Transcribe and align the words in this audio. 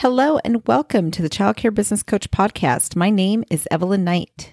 Hello 0.00 0.38
and 0.44 0.64
welcome 0.68 1.10
to 1.10 1.22
the 1.22 1.28
Child 1.28 1.56
Care 1.56 1.72
Business 1.72 2.04
Coach 2.04 2.30
podcast. 2.30 2.94
My 2.94 3.10
name 3.10 3.42
is 3.50 3.66
Evelyn 3.68 4.04
Knight. 4.04 4.52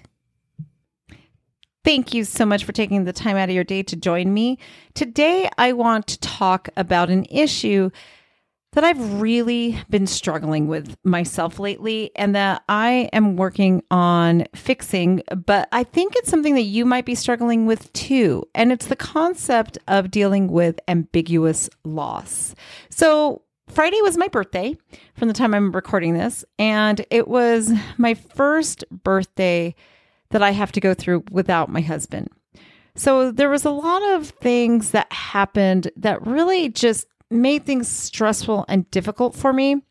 Thank 1.84 2.12
you 2.12 2.24
so 2.24 2.44
much 2.44 2.64
for 2.64 2.72
taking 2.72 3.04
the 3.04 3.12
time 3.12 3.36
out 3.36 3.48
of 3.48 3.54
your 3.54 3.62
day 3.62 3.84
to 3.84 3.94
join 3.94 4.34
me. 4.34 4.58
Today, 4.94 5.48
I 5.56 5.72
want 5.72 6.08
to 6.08 6.18
talk 6.18 6.68
about 6.76 7.10
an 7.10 7.26
issue 7.30 7.90
that 8.72 8.82
I've 8.82 9.20
really 9.20 9.78
been 9.88 10.08
struggling 10.08 10.66
with 10.66 10.96
myself 11.04 11.60
lately 11.60 12.10
and 12.16 12.34
that 12.34 12.64
I 12.68 13.08
am 13.12 13.36
working 13.36 13.84
on 13.88 14.46
fixing, 14.56 15.22
but 15.46 15.68
I 15.70 15.84
think 15.84 16.14
it's 16.16 16.28
something 16.28 16.56
that 16.56 16.62
you 16.62 16.84
might 16.84 17.06
be 17.06 17.14
struggling 17.14 17.66
with 17.66 17.92
too. 17.92 18.42
And 18.52 18.72
it's 18.72 18.86
the 18.86 18.96
concept 18.96 19.78
of 19.86 20.10
dealing 20.10 20.48
with 20.48 20.80
ambiguous 20.88 21.70
loss. 21.84 22.56
So, 22.90 23.42
Friday 23.68 24.00
was 24.02 24.16
my 24.16 24.28
birthday 24.28 24.76
from 25.14 25.28
the 25.28 25.34
time 25.34 25.52
I'm 25.52 25.72
recording 25.72 26.14
this, 26.14 26.44
and 26.58 27.04
it 27.10 27.28
was 27.28 27.72
my 27.98 28.14
first 28.14 28.84
birthday 28.90 29.74
that 30.30 30.42
I 30.42 30.52
have 30.52 30.72
to 30.72 30.80
go 30.80 30.94
through 30.94 31.24
without 31.30 31.68
my 31.68 31.80
husband. 31.80 32.28
So 32.94 33.30
there 33.30 33.50
was 33.50 33.64
a 33.64 33.70
lot 33.70 34.02
of 34.14 34.28
things 34.28 34.92
that 34.92 35.12
happened 35.12 35.90
that 35.96 36.26
really 36.26 36.68
just 36.68 37.06
made 37.30 37.66
things 37.66 37.88
stressful 37.88 38.64
and 38.68 38.90
difficult 38.90 39.34
for 39.34 39.52
me. 39.52 39.82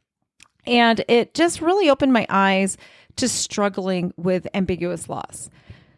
And 0.65 1.03
it 1.07 1.33
just 1.33 1.61
really 1.61 1.89
opened 1.89 2.13
my 2.13 2.25
eyes 2.29 2.77
to 3.17 3.29
struggling 3.29 4.13
with 4.17 4.47
ambiguous 4.53 5.07
loss. 5.07 5.49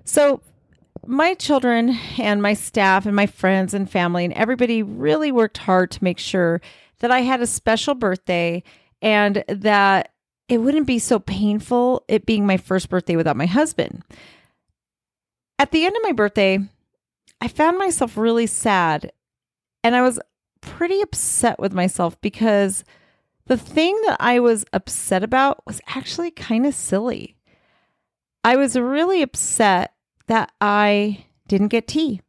So 0.04 0.42
my 1.06 1.36
children 1.36 1.98
and 2.18 2.42
my 2.42 2.54
staff 2.54 3.06
and 3.06 3.16
my 3.16 3.28
friends 3.28 3.74
and 3.74 3.90
family 3.90 4.26
and 4.26 4.34
everybody 4.34 4.84
really 4.84 5.32
worked 5.32 5.60
hard 5.60 5.92
to 5.92 6.04
make 6.04 6.20
sure 6.20 6.60
that 7.00 7.12
I 7.12 7.22
had 7.22 7.42
a 7.42 7.48
special 7.48 7.96
birthday 7.96 8.64
and 9.02 9.44
that 9.48 10.12
it 10.50 10.60
wouldn't 10.60 10.88
be 10.88 11.00
so 11.00 11.20
painful 11.20 12.04
it 12.08 12.26
being 12.26 12.46
my 12.46 12.58
first 12.58 12.90
birthday 12.90 13.16
without 13.16 13.38
my 13.38 13.46
husband. 13.46 14.04
At 15.60 15.72
the 15.72 15.86
end 15.86 15.96
of 15.96 16.04
my 16.04 16.12
birthday, 16.12 16.60
I 17.42 17.48
found 17.48 17.78
myself 17.78 18.18
really 18.18 18.48
sad 18.48 19.12
and 19.84 19.96
I 19.96 20.02
was 20.02 20.20
pretty 20.62 21.02
upset 21.02 21.60
with 21.60 21.74
myself 21.74 22.20
because 22.22 22.84
the 23.46 23.58
thing 23.58 24.00
that 24.06 24.18
I 24.20 24.40
was 24.40 24.66
upset 24.74 25.24
about 25.24 25.66
was 25.66 25.82
actually 25.88 26.32
kind 26.32 26.66
of 26.66 26.76
silly. 26.76 27.38
I 28.44 28.56
was 28.56 28.76
really 28.78 29.22
upset 29.22 29.94
that 30.28 30.52
I 30.60 31.26
didn't 31.48 31.70
get 31.70 31.88
tea. 31.88 32.22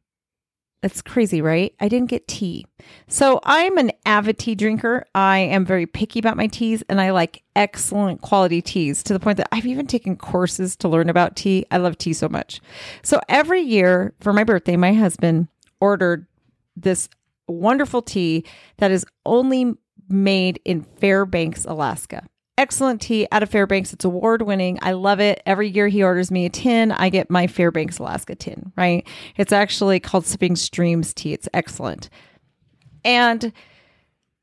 That's 0.83 1.03
crazy, 1.03 1.42
right? 1.42 1.75
I 1.81 1.89
didn't 1.89 2.11
get 2.11 2.29
tea. 2.29 2.67
So 3.09 3.41
I'm 3.42 3.79
an 3.79 3.91
avid 4.09 4.39
tea 4.39 4.55
drinker. 4.55 5.05
I 5.14 5.39
am 5.39 5.67
very 5.67 5.87
picky 5.87 6.19
about 6.19 6.39
my 6.39 6.47
teas 6.47 6.83
and 6.89 6.98
I 7.01 7.11
like 7.11 7.42
excellent 7.55 8.23
quality 8.23 8.62
teas 8.62 9.03
to 9.05 9.12
the 9.12 9.20
point 9.20 9.37
that 9.37 9.48
I've 9.53 9.67
even 9.67 9.87
taken 9.87 10.17
courses 10.17 10.75
to 10.77 10.89
learn 10.89 11.11
about 11.11 11.37
tea. 11.37 11.67
I 11.70 11.77
love 11.77 11.98
tea 11.98 12.14
so 12.14 12.29
much. 12.29 12.61
So 13.03 13.20
every 13.29 13.61
year 13.61 14.14
for 14.20 14.33
my 14.33 14.45
birthday, 14.45 14.77
my 14.77 14.95
husband 14.95 15.48
ordered 15.79 16.27
this 16.75 17.11
wonderful 17.47 18.01
tea 18.01 18.45
that 18.79 18.91
is 18.91 19.05
only 19.27 19.75
made 20.09 20.59
in 20.64 20.83
Fairbanks, 20.83 21.67
Alaska 21.67 22.27
excellent 22.56 23.01
tea 23.01 23.29
out 23.31 23.45
of 23.45 23.48
Fairbanks. 23.48 23.92
It's 23.92 24.05
award 24.05 24.42
winning. 24.42 24.81
I 24.83 24.91
love 24.91 25.20
it. 25.20 25.41
Every 25.47 25.69
year 25.69 25.86
he 25.86 26.03
orders 26.03 26.33
me 26.33 26.45
a 26.45 26.51
tin. 26.51 26.91
I 26.91 27.09
get 27.09 27.31
my 27.31 27.47
Fairbanks, 27.47 27.98
Alaska 27.98 28.34
tin, 28.34 28.73
right? 28.77 29.06
It's 29.36 29.53
actually 29.53 30.01
called 30.01 30.27
Sipping 30.27 30.56
Streams 30.56 31.14
tea. 31.14 31.33
It's 31.33 31.48
excellent. 31.55 32.11
And 33.05 33.53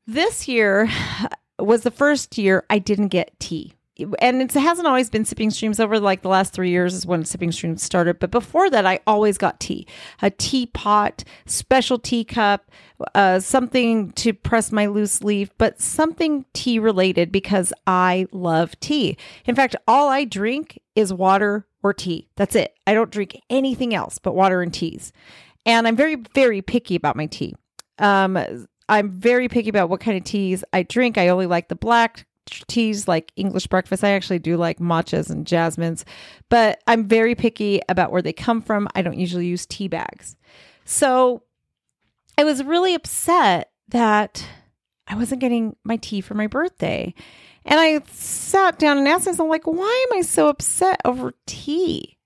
this 0.06 0.48
year 0.48 0.88
was 1.58 1.82
the 1.82 1.90
first 1.90 2.38
year 2.38 2.64
I 2.70 2.78
didn't 2.78 3.08
get 3.08 3.38
tea. 3.38 3.74
And 4.18 4.42
it 4.42 4.52
hasn't 4.52 4.86
always 4.86 5.08
been 5.08 5.24
sipping 5.24 5.50
streams. 5.50 5.80
Over 5.80 5.98
like 5.98 6.20
the 6.20 6.28
last 6.28 6.52
three 6.52 6.68
years 6.68 6.92
is 6.92 7.06
when 7.06 7.24
sipping 7.24 7.50
streams 7.50 7.82
started. 7.82 8.18
But 8.18 8.30
before 8.30 8.68
that 8.68 8.84
i 8.84 9.00
always 9.06 9.38
got 9.38 9.58
tea. 9.58 9.86
A 10.20 10.30
teapot 10.30 11.24
special 11.46 11.98
teacup 11.98 12.70
uh, 13.14 13.40
something 13.40 14.12
to 14.12 14.34
press 14.34 14.70
my 14.70 14.86
loose 14.86 15.22
leaf 15.22 15.50
but 15.56 15.80
something 15.80 16.44
tea 16.52 16.78
related 16.78 17.32
because 17.32 17.72
i 17.86 18.26
love 18.32 18.78
tea. 18.80 19.16
In 19.46 19.54
fact 19.54 19.76
all 19.88 20.08
i 20.08 20.24
drink 20.24 20.78
is 20.94 21.12
water 21.12 21.66
or 21.82 21.94
tea. 21.94 22.28
That's 22.36 22.54
it. 22.54 22.74
I 22.86 22.92
don't 22.92 23.10
drink 23.10 23.40
anything 23.48 23.94
else 23.94 24.18
but 24.18 24.34
water 24.34 24.60
and 24.60 24.74
teas. 24.74 25.10
And 25.64 25.88
i'm 25.88 25.96
very 25.96 26.16
very 26.34 26.60
picky 26.60 26.96
about 26.96 27.16
my 27.16 27.26
tea. 27.26 27.54
Um, 27.98 28.66
i'm 28.88 29.10
very 29.10 29.48
picky 29.48 29.68
about 29.68 29.88
what 29.88 30.00
kind 30.00 30.16
of 30.16 30.24
teas 30.24 30.64
i 30.72 30.82
drink 30.82 31.18
i 31.18 31.28
only 31.28 31.46
like 31.46 31.68
the 31.68 31.76
black 31.76 32.26
teas 32.68 33.08
like 33.08 33.32
English 33.36 33.66
breakfast. 33.66 34.04
I 34.04 34.10
actually 34.10 34.38
do 34.38 34.56
like 34.56 34.78
matchas 34.78 35.30
and 35.30 35.46
jasmines, 35.46 36.04
but 36.48 36.82
I'm 36.86 37.08
very 37.08 37.34
picky 37.34 37.80
about 37.88 38.12
where 38.12 38.22
they 38.22 38.32
come 38.32 38.62
from. 38.62 38.88
I 38.94 39.02
don't 39.02 39.18
usually 39.18 39.46
use 39.46 39.66
tea 39.66 39.88
bags. 39.88 40.36
So 40.84 41.42
I 42.38 42.44
was 42.44 42.62
really 42.62 42.94
upset 42.94 43.70
that 43.88 44.46
I 45.06 45.16
wasn't 45.16 45.40
getting 45.40 45.76
my 45.84 45.96
tea 45.96 46.20
for 46.20 46.34
my 46.34 46.46
birthday. 46.46 47.14
And 47.64 47.80
I 47.80 48.00
sat 48.12 48.78
down 48.78 48.98
and 48.98 49.08
asked 49.08 49.26
myself, 49.26 49.48
like, 49.48 49.66
why 49.66 50.06
am 50.10 50.18
I 50.18 50.22
so 50.22 50.48
upset 50.48 51.00
over 51.04 51.34
tea? 51.46 52.16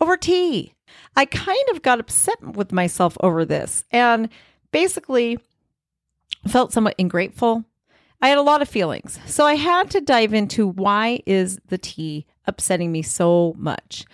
Over 0.00 0.16
tea. 0.16 0.74
I 1.16 1.24
kind 1.24 1.68
of 1.72 1.82
got 1.82 2.00
upset 2.00 2.40
with 2.42 2.72
myself 2.72 3.16
over 3.20 3.44
this 3.44 3.84
and 3.90 4.28
basically 4.72 5.38
felt 6.46 6.72
somewhat 6.72 6.94
ungrateful 6.98 7.64
I 8.22 8.28
had 8.28 8.38
a 8.38 8.42
lot 8.42 8.60
of 8.60 8.68
feelings. 8.68 9.18
So 9.26 9.46
I 9.46 9.54
had 9.54 9.90
to 9.90 10.00
dive 10.00 10.34
into 10.34 10.66
why 10.66 11.22
is 11.26 11.58
the 11.68 11.78
tea 11.78 12.26
upsetting 12.46 12.92
me 12.92 13.02
so 13.02 13.54
much. 13.56 14.04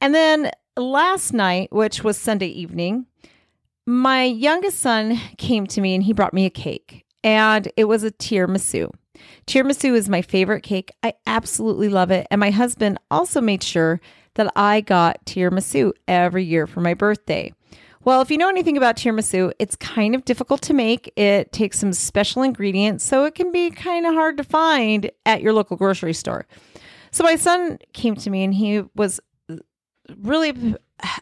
And 0.00 0.14
then 0.14 0.50
last 0.76 1.32
night, 1.32 1.70
which 1.72 2.02
was 2.02 2.16
Sunday 2.16 2.46
evening, 2.46 3.06
my 3.86 4.24
youngest 4.24 4.80
son 4.80 5.20
came 5.36 5.66
to 5.66 5.80
me 5.80 5.94
and 5.94 6.04
he 6.04 6.12
brought 6.12 6.34
me 6.34 6.46
a 6.46 6.50
cake 6.50 7.04
and 7.22 7.70
it 7.76 7.84
was 7.84 8.02
a 8.02 8.10
tiramisu. 8.10 8.90
Tiramisu 9.46 9.94
is 9.94 10.08
my 10.08 10.22
favorite 10.22 10.62
cake. 10.62 10.92
I 11.02 11.14
absolutely 11.26 11.88
love 11.88 12.10
it. 12.10 12.26
And 12.30 12.38
my 12.38 12.50
husband 12.50 12.98
also 13.10 13.40
made 13.40 13.62
sure 13.62 14.00
that 14.34 14.52
I 14.54 14.80
got 14.80 15.24
tiramisu 15.26 15.92
every 16.06 16.44
year 16.44 16.66
for 16.66 16.80
my 16.80 16.94
birthday. 16.94 17.52
Well, 18.04 18.20
if 18.20 18.30
you 18.30 18.38
know 18.38 18.48
anything 18.48 18.76
about 18.76 18.96
tiramisu, 18.96 19.52
it's 19.58 19.76
kind 19.76 20.14
of 20.14 20.24
difficult 20.24 20.62
to 20.62 20.74
make. 20.74 21.12
It 21.16 21.52
takes 21.52 21.78
some 21.78 21.92
special 21.92 22.42
ingredients, 22.42 23.04
so 23.04 23.24
it 23.24 23.34
can 23.34 23.52
be 23.52 23.70
kind 23.70 24.06
of 24.06 24.14
hard 24.14 24.36
to 24.36 24.44
find 24.44 25.10
at 25.26 25.42
your 25.42 25.52
local 25.52 25.76
grocery 25.76 26.14
store. 26.14 26.46
So 27.10 27.24
my 27.24 27.36
son 27.36 27.78
came 27.92 28.14
to 28.16 28.30
me 28.30 28.44
and 28.44 28.54
he 28.54 28.84
was 28.94 29.20
really 30.16 30.76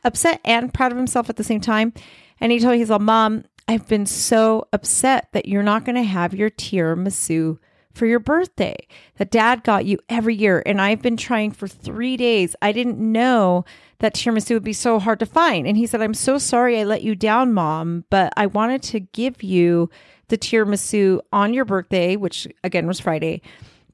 upset 0.04 0.40
and 0.44 0.72
proud 0.72 0.92
of 0.92 0.98
himself 0.98 1.30
at 1.30 1.36
the 1.36 1.44
same 1.44 1.60
time. 1.60 1.92
And 2.40 2.52
he 2.52 2.60
told 2.60 2.72
me, 2.72 2.78
he's 2.78 2.90
like, 2.90 3.00
Mom, 3.00 3.44
I've 3.68 3.88
been 3.88 4.06
so 4.06 4.68
upset 4.72 5.28
that 5.32 5.46
you're 5.46 5.62
not 5.62 5.84
going 5.84 5.96
to 5.96 6.02
have 6.02 6.34
your 6.34 6.50
tiramisu 6.50 7.58
for 7.96 8.06
your 8.06 8.18
birthday 8.18 8.76
that 9.16 9.30
dad 9.30 9.64
got 9.64 9.86
you 9.86 9.98
every 10.08 10.34
year. 10.34 10.62
And 10.66 10.80
I've 10.80 11.00
been 11.00 11.16
trying 11.16 11.50
for 11.50 11.66
three 11.66 12.16
days. 12.16 12.54
I 12.60 12.72
didn't 12.72 12.98
know 12.98 13.64
that 14.00 14.14
tiramisu 14.14 14.50
would 14.50 14.62
be 14.62 14.74
so 14.74 14.98
hard 14.98 15.18
to 15.20 15.26
find. 15.26 15.66
And 15.66 15.76
he 15.76 15.86
said, 15.86 16.02
I'm 16.02 16.14
so 16.14 16.36
sorry 16.36 16.78
I 16.78 16.84
let 16.84 17.02
you 17.02 17.14
down, 17.14 17.54
mom, 17.54 18.04
but 18.10 18.32
I 18.36 18.46
wanted 18.46 18.82
to 18.84 19.00
give 19.00 19.42
you 19.42 19.88
the 20.28 20.36
tiramisu 20.36 21.20
on 21.32 21.54
your 21.54 21.64
birthday, 21.64 22.16
which 22.16 22.46
again 22.62 22.86
was 22.86 23.00
Friday. 23.00 23.40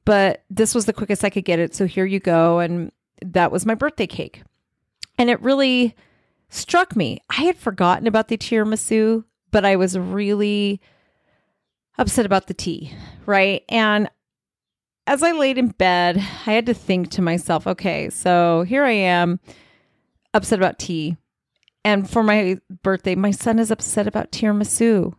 But 0.03 0.43
this 0.49 0.75
was 0.75 0.85
the 0.85 0.93
quickest 0.93 1.23
I 1.23 1.29
could 1.29 1.45
get 1.45 1.59
it. 1.59 1.73
So 1.73 1.85
here 1.85 2.05
you 2.05 2.19
go. 2.19 2.59
And 2.59 2.91
that 3.23 3.53
was 3.53 3.65
my 3.65 3.75
birthday 3.75 4.07
cake. 4.07 4.43
And 5.17 5.29
it 5.29 5.41
really 5.41 5.95
struck 6.49 6.95
me. 6.95 7.21
I 7.29 7.43
had 7.43 7.57
forgotten 7.57 8.05
about 8.07 8.27
the 8.27 8.37
tiramisu, 8.37 9.23
but 9.51 9.63
I 9.63 9.77
was 9.77 9.97
really 9.97 10.81
upset 11.97 12.25
about 12.25 12.47
the 12.47 12.53
tea, 12.53 12.93
right? 13.25 13.63
And 13.69 14.09
as 15.05 15.21
I 15.21 15.31
laid 15.31 15.57
in 15.57 15.69
bed, 15.69 16.17
I 16.17 16.51
had 16.51 16.65
to 16.67 16.73
think 16.73 17.11
to 17.11 17.21
myself, 17.21 17.67
okay, 17.67 18.09
so 18.09 18.63
here 18.63 18.83
I 18.83 18.91
am 18.91 19.39
upset 20.33 20.59
about 20.59 20.79
tea. 20.79 21.17
And 21.85 22.09
for 22.09 22.23
my 22.23 22.57
birthday, 22.81 23.15
my 23.15 23.31
son 23.31 23.59
is 23.59 23.71
upset 23.71 24.07
about 24.07 24.31
tiramisu. 24.31 25.13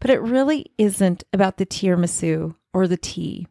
But 0.00 0.10
it 0.10 0.20
really 0.20 0.66
isn't 0.78 1.24
about 1.32 1.56
the 1.56 1.66
tiramisu 1.66 2.54
or 2.72 2.86
the 2.86 2.96
tea. 2.96 3.46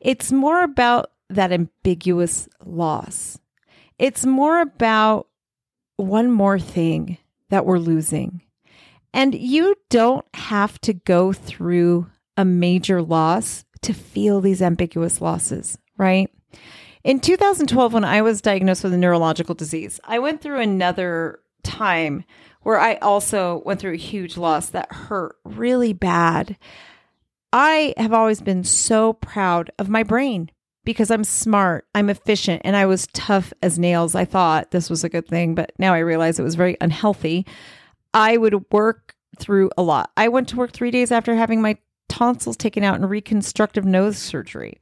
It's 0.00 0.32
more 0.32 0.62
about 0.62 1.12
that 1.30 1.52
ambiguous 1.52 2.48
loss. 2.64 3.38
It's 3.98 4.26
more 4.26 4.60
about 4.60 5.28
one 5.96 6.30
more 6.30 6.58
thing 6.58 7.18
that 7.50 7.64
we're 7.64 7.78
losing. 7.78 8.42
And 9.14 9.32
you 9.32 9.76
don't 9.90 10.26
have 10.34 10.80
to 10.80 10.92
go 10.92 11.32
through 11.32 12.10
a 12.36 12.44
major 12.44 13.00
loss 13.00 13.64
to 13.82 13.94
feel 13.94 14.40
these 14.40 14.60
ambiguous 14.60 15.20
losses, 15.20 15.78
right? 15.96 16.28
In 17.04 17.20
2012, 17.20 17.92
when 17.92 18.04
I 18.04 18.22
was 18.22 18.40
diagnosed 18.42 18.82
with 18.82 18.92
a 18.92 18.98
neurological 18.98 19.54
disease, 19.54 20.00
I 20.02 20.18
went 20.18 20.40
through 20.40 20.60
another 20.60 21.38
time 21.62 22.24
where 22.62 22.80
I 22.80 22.96
also 22.96 23.62
went 23.64 23.78
through 23.78 23.92
a 23.92 23.96
huge 23.96 24.36
loss 24.36 24.70
that 24.70 24.92
hurt 24.92 25.36
really 25.44 25.92
bad. 25.92 26.58
I 27.52 27.94
have 27.96 28.12
always 28.12 28.40
been 28.40 28.64
so 28.64 29.12
proud 29.12 29.70
of 29.78 29.88
my 29.88 30.02
brain 30.02 30.50
because 30.84 31.12
I'm 31.12 31.24
smart, 31.24 31.86
I'm 31.94 32.10
efficient, 32.10 32.62
and 32.64 32.74
I 32.74 32.86
was 32.86 33.06
tough 33.12 33.52
as 33.62 33.78
nails. 33.78 34.16
I 34.16 34.24
thought 34.24 34.72
this 34.72 34.90
was 34.90 35.04
a 35.04 35.08
good 35.08 35.28
thing, 35.28 35.54
but 35.54 35.72
now 35.78 35.94
I 35.94 35.98
realize 35.98 36.40
it 36.40 36.42
was 36.42 36.56
very 36.56 36.76
unhealthy. 36.80 37.46
I 38.14 38.36
would 38.36 38.70
work 38.72 39.14
through 39.38 39.70
a 39.76 39.82
lot. 39.82 40.10
I 40.16 40.28
went 40.28 40.48
to 40.48 40.56
work 40.56 40.72
three 40.72 40.90
days 40.90 41.10
after 41.10 41.34
having 41.34 41.60
my 41.60 41.76
tonsils 42.08 42.56
taken 42.56 42.84
out 42.84 42.94
and 42.94 43.10
reconstructive 43.10 43.84
nose 43.84 44.16
surgery. 44.16 44.78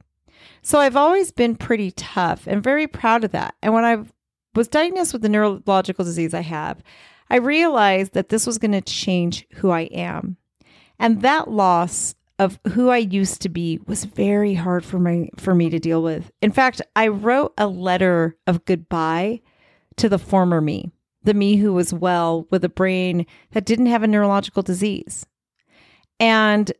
So 0.61 0.79
I've 0.79 0.95
always 0.95 1.31
been 1.31 1.55
pretty 1.55 1.91
tough 1.91 2.47
and 2.47 2.63
very 2.63 2.87
proud 2.87 3.23
of 3.23 3.31
that. 3.31 3.55
And 3.61 3.73
when 3.73 3.83
I 3.83 4.03
was 4.55 4.67
diagnosed 4.67 5.13
with 5.13 5.23
the 5.23 5.29
neurological 5.29 6.05
disease 6.05 6.33
I 6.33 6.41
have, 6.41 6.83
I 7.29 7.37
realized 7.37 8.13
that 8.13 8.29
this 8.29 8.45
was 8.45 8.57
going 8.57 8.73
to 8.73 8.81
change 8.81 9.47
who 9.55 9.71
I 9.71 9.81
am. 9.81 10.37
And 10.99 11.21
that 11.21 11.49
loss 11.49 12.15
of 12.39 12.59
who 12.73 12.89
I 12.89 12.97
used 12.97 13.41
to 13.41 13.49
be 13.49 13.79
was 13.87 14.05
very 14.05 14.53
hard 14.53 14.85
for 14.85 14.99
my 14.99 15.29
for 15.37 15.55
me 15.55 15.69
to 15.69 15.79
deal 15.79 16.01
with. 16.01 16.31
In 16.41 16.51
fact, 16.51 16.81
I 16.95 17.07
wrote 17.07 17.53
a 17.57 17.67
letter 17.67 18.37
of 18.47 18.65
goodbye 18.65 19.41
to 19.97 20.09
the 20.09 20.19
former 20.19 20.61
me, 20.61 20.91
the 21.23 21.33
me 21.33 21.55
who 21.55 21.73
was 21.73 21.93
well 21.93 22.47
with 22.49 22.63
a 22.63 22.69
brain 22.69 23.25
that 23.51 23.65
didn't 23.65 23.87
have 23.87 24.03
a 24.03 24.07
neurological 24.07 24.63
disease. 24.63 25.25
And 26.19 26.71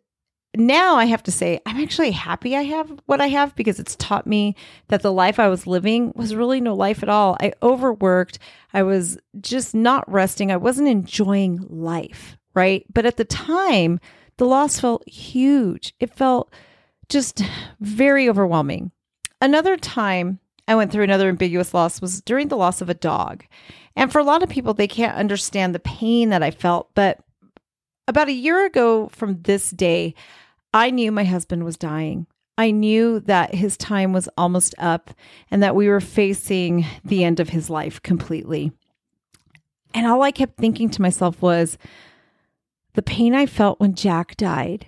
now 0.56 0.96
I 0.96 1.06
have 1.06 1.24
to 1.24 1.32
say, 1.32 1.60
I'm 1.66 1.82
actually 1.82 2.12
happy 2.12 2.56
I 2.56 2.64
have 2.64 2.92
what 3.06 3.22
I 3.22 3.28
have 3.28 3.56
because 3.56 3.80
it's 3.80 3.96
taught 3.96 4.28
me 4.28 4.56
that 4.90 5.02
the 5.02 5.12
life 5.12 5.40
I 5.40 5.48
was 5.48 5.66
living 5.66 6.14
was 6.16 6.36
really 6.36 6.62
no 6.62 6.76
life 6.76 7.02
at 7.02 7.10
all. 7.10 7.38
I 7.42 7.54
overworked. 7.64 8.38
I 8.74 8.84
was 8.84 9.18
just 9.42 9.74
not 9.74 10.10
resting. 10.12 10.52
I 10.52 10.58
wasn't 10.58 10.90
enjoying 10.90 11.66
life, 11.70 12.38
right? 12.54 12.86
But 12.94 13.06
at 13.06 13.18
the 13.18 13.26
time, 13.26 14.00
the 14.38 14.46
loss 14.46 14.80
felt 14.80 15.08
huge. 15.08 15.94
It 16.00 16.14
felt 16.14 16.54
just 17.10 17.44
very 17.80 18.30
overwhelming. 18.30 18.92
Another 19.42 19.76
time 19.76 20.40
I 20.68 20.76
went 20.76 20.92
through 20.92 21.04
another 21.04 21.30
ambiguous 21.30 21.74
loss 21.74 22.02
was 22.02 22.22
during 22.22 22.48
the 22.48 22.58
loss 22.58 22.82
of 22.82 22.90
a 22.90 22.94
dog. 22.94 23.44
And 23.96 24.12
for 24.12 24.20
a 24.20 24.24
lot 24.24 24.44
of 24.44 24.50
people, 24.50 24.74
they 24.74 24.88
can't 24.88 25.18
understand 25.18 25.76
the 25.76 25.80
pain 25.80 26.30
that 26.30 26.44
I 26.44 26.52
felt. 26.52 26.90
But 26.96 27.20
about 28.08 28.30
a 28.30 28.34
year 28.34 28.66
ago 28.66 29.10
from 29.10 29.42
this 29.42 29.72
day, 29.72 30.16
I 30.74 30.90
knew 30.90 31.12
my 31.12 31.26
husband 31.26 31.64
was 31.64 31.78
dying. 31.78 32.28
I 32.58 32.72
knew 32.72 33.20
that 33.22 33.56
his 33.56 33.78
time 33.78 34.14
was 34.14 34.30
almost 34.38 34.76
up 34.78 35.12
and 35.50 35.62
that 35.64 35.76
we 35.76 35.88
were 35.88 36.00
facing 36.00 36.86
the 37.04 37.24
end 37.24 37.40
of 37.40 37.50
his 37.50 37.70
life 37.70 38.02
completely. 38.02 38.72
And 39.94 40.08
all 40.08 40.22
I 40.22 40.32
kept 40.32 40.58
thinking 40.58 40.90
to 40.90 41.02
myself 41.02 41.42
was, 41.42 41.78
the 42.94 43.02
pain 43.02 43.34
I 43.34 43.48
felt 43.48 43.80
when 43.80 43.96
Jack 43.96 44.38
died 44.38 44.88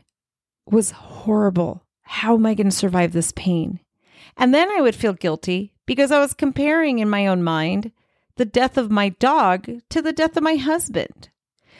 was 0.70 0.92
horrible. 0.92 1.84
How 2.04 2.36
am 2.36 2.46
I 2.46 2.54
going 2.54 2.70
to 2.70 2.76
survive 2.76 3.14
this 3.14 3.34
pain? 3.36 3.80
And 4.38 4.54
then 4.54 4.70
I 4.70 4.82
would 4.82 4.96
feel 4.96 5.14
guilty 5.14 5.74
because 5.86 6.12
I 6.12 6.20
was 6.20 6.34
comparing 6.34 7.00
in 7.00 7.10
my 7.10 7.28
own 7.28 7.44
mind 7.44 7.92
the 8.36 8.46
death 8.46 8.78
of 8.78 8.92
my 8.92 9.10
dog 9.10 9.70
to 9.90 10.02
the 10.02 10.14
death 10.14 10.36
of 10.36 10.44
my 10.44 10.56
husband. 10.56 11.30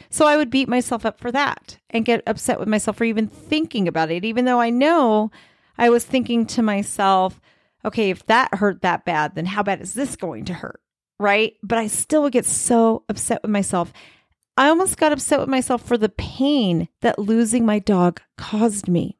So 0.08 0.26
I 0.26 0.36
would 0.36 0.50
beat 0.50 0.68
myself 0.68 1.04
up 1.04 1.18
for 1.18 1.32
that 1.32 1.78
and 1.90 2.04
get 2.04 2.22
upset 2.26 2.58
with 2.58 2.68
myself 2.68 2.96
for 2.96 3.04
even 3.04 3.26
thinking 3.26 3.88
about 3.88 4.10
it, 4.10 4.24
even 4.24 4.44
though 4.44 4.60
I 4.60 4.70
know 4.70 5.30
I 5.76 5.90
was 5.90 6.04
thinking 6.04 6.46
to 6.46 6.62
myself, 6.62 7.40
okay, 7.84 8.10
if 8.10 8.24
that 8.26 8.54
hurt 8.54 8.82
that 8.82 9.04
bad, 9.04 9.34
then 9.34 9.46
how 9.46 9.62
bad 9.62 9.80
is 9.80 9.94
this 9.94 10.16
going 10.16 10.44
to 10.46 10.54
hurt? 10.54 10.80
Right. 11.18 11.56
But 11.62 11.78
I 11.78 11.86
still 11.86 12.22
would 12.22 12.32
get 12.32 12.46
so 12.46 13.04
upset 13.08 13.42
with 13.42 13.50
myself. 13.50 13.92
I 14.56 14.68
almost 14.68 14.96
got 14.96 15.12
upset 15.12 15.40
with 15.40 15.48
myself 15.48 15.82
for 15.82 15.98
the 15.98 16.08
pain 16.08 16.88
that 17.02 17.18
losing 17.18 17.66
my 17.66 17.78
dog 17.78 18.20
caused 18.38 18.88
me. 18.88 19.18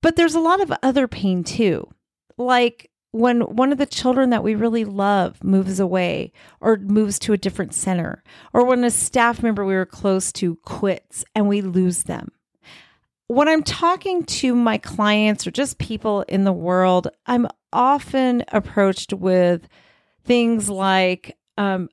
But 0.00 0.16
there's 0.16 0.34
a 0.34 0.40
lot 0.40 0.60
of 0.60 0.72
other 0.82 1.08
pain 1.08 1.44
too, 1.44 1.88
like 2.36 2.90
when 3.12 3.42
one 3.42 3.72
of 3.72 3.78
the 3.78 3.86
children 3.86 4.30
that 4.30 4.42
we 4.42 4.54
really 4.54 4.84
love 4.84 5.44
moves 5.44 5.78
away 5.78 6.32
or 6.60 6.76
moves 6.78 7.18
to 7.18 7.32
a 7.32 7.38
different 7.38 7.74
center, 7.74 8.22
or 8.54 8.64
when 8.64 8.84
a 8.84 8.90
staff 8.90 9.42
member 9.42 9.64
we 9.64 9.74
were 9.74 9.86
close 9.86 10.32
to 10.32 10.56
quits 10.64 11.24
and 11.34 11.46
we 11.46 11.60
lose 11.60 12.04
them. 12.04 12.32
When 13.28 13.48
I'm 13.48 13.62
talking 13.62 14.24
to 14.24 14.54
my 14.54 14.78
clients 14.78 15.46
or 15.46 15.50
just 15.50 15.78
people 15.78 16.22
in 16.22 16.44
the 16.44 16.52
world, 16.52 17.08
I'm 17.26 17.46
often 17.72 18.44
approached 18.48 19.12
with 19.12 19.68
things 20.24 20.68
like, 20.68 21.36
um, 21.56 21.88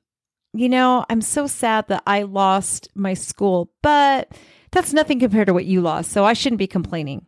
you 0.54 0.70
know, 0.70 1.06
I'm 1.10 1.22
so 1.22 1.48
sad 1.48 1.88
that 1.90 2.04
I 2.08 2.24
lost 2.24 2.90
my 2.96 3.14
school, 3.14 3.72
but 3.82 4.32
that's 4.72 4.94
nothing 4.94 5.20
compared 5.20 5.48
to 5.48 5.54
what 5.54 5.66
you 5.66 5.82
lost. 5.82 6.12
So 6.12 6.26
I 6.26 6.34
shouldn't 6.34 6.60
be 6.60 6.68
complaining. 6.68 7.26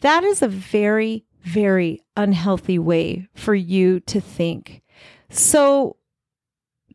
That 0.00 0.24
is 0.24 0.42
a 0.42 0.48
very, 0.48 1.24
very 1.42 2.02
unhealthy 2.20 2.78
way 2.78 3.28
for 3.34 3.54
you 3.54 4.00
to 4.00 4.20
think. 4.20 4.82
So 5.30 5.96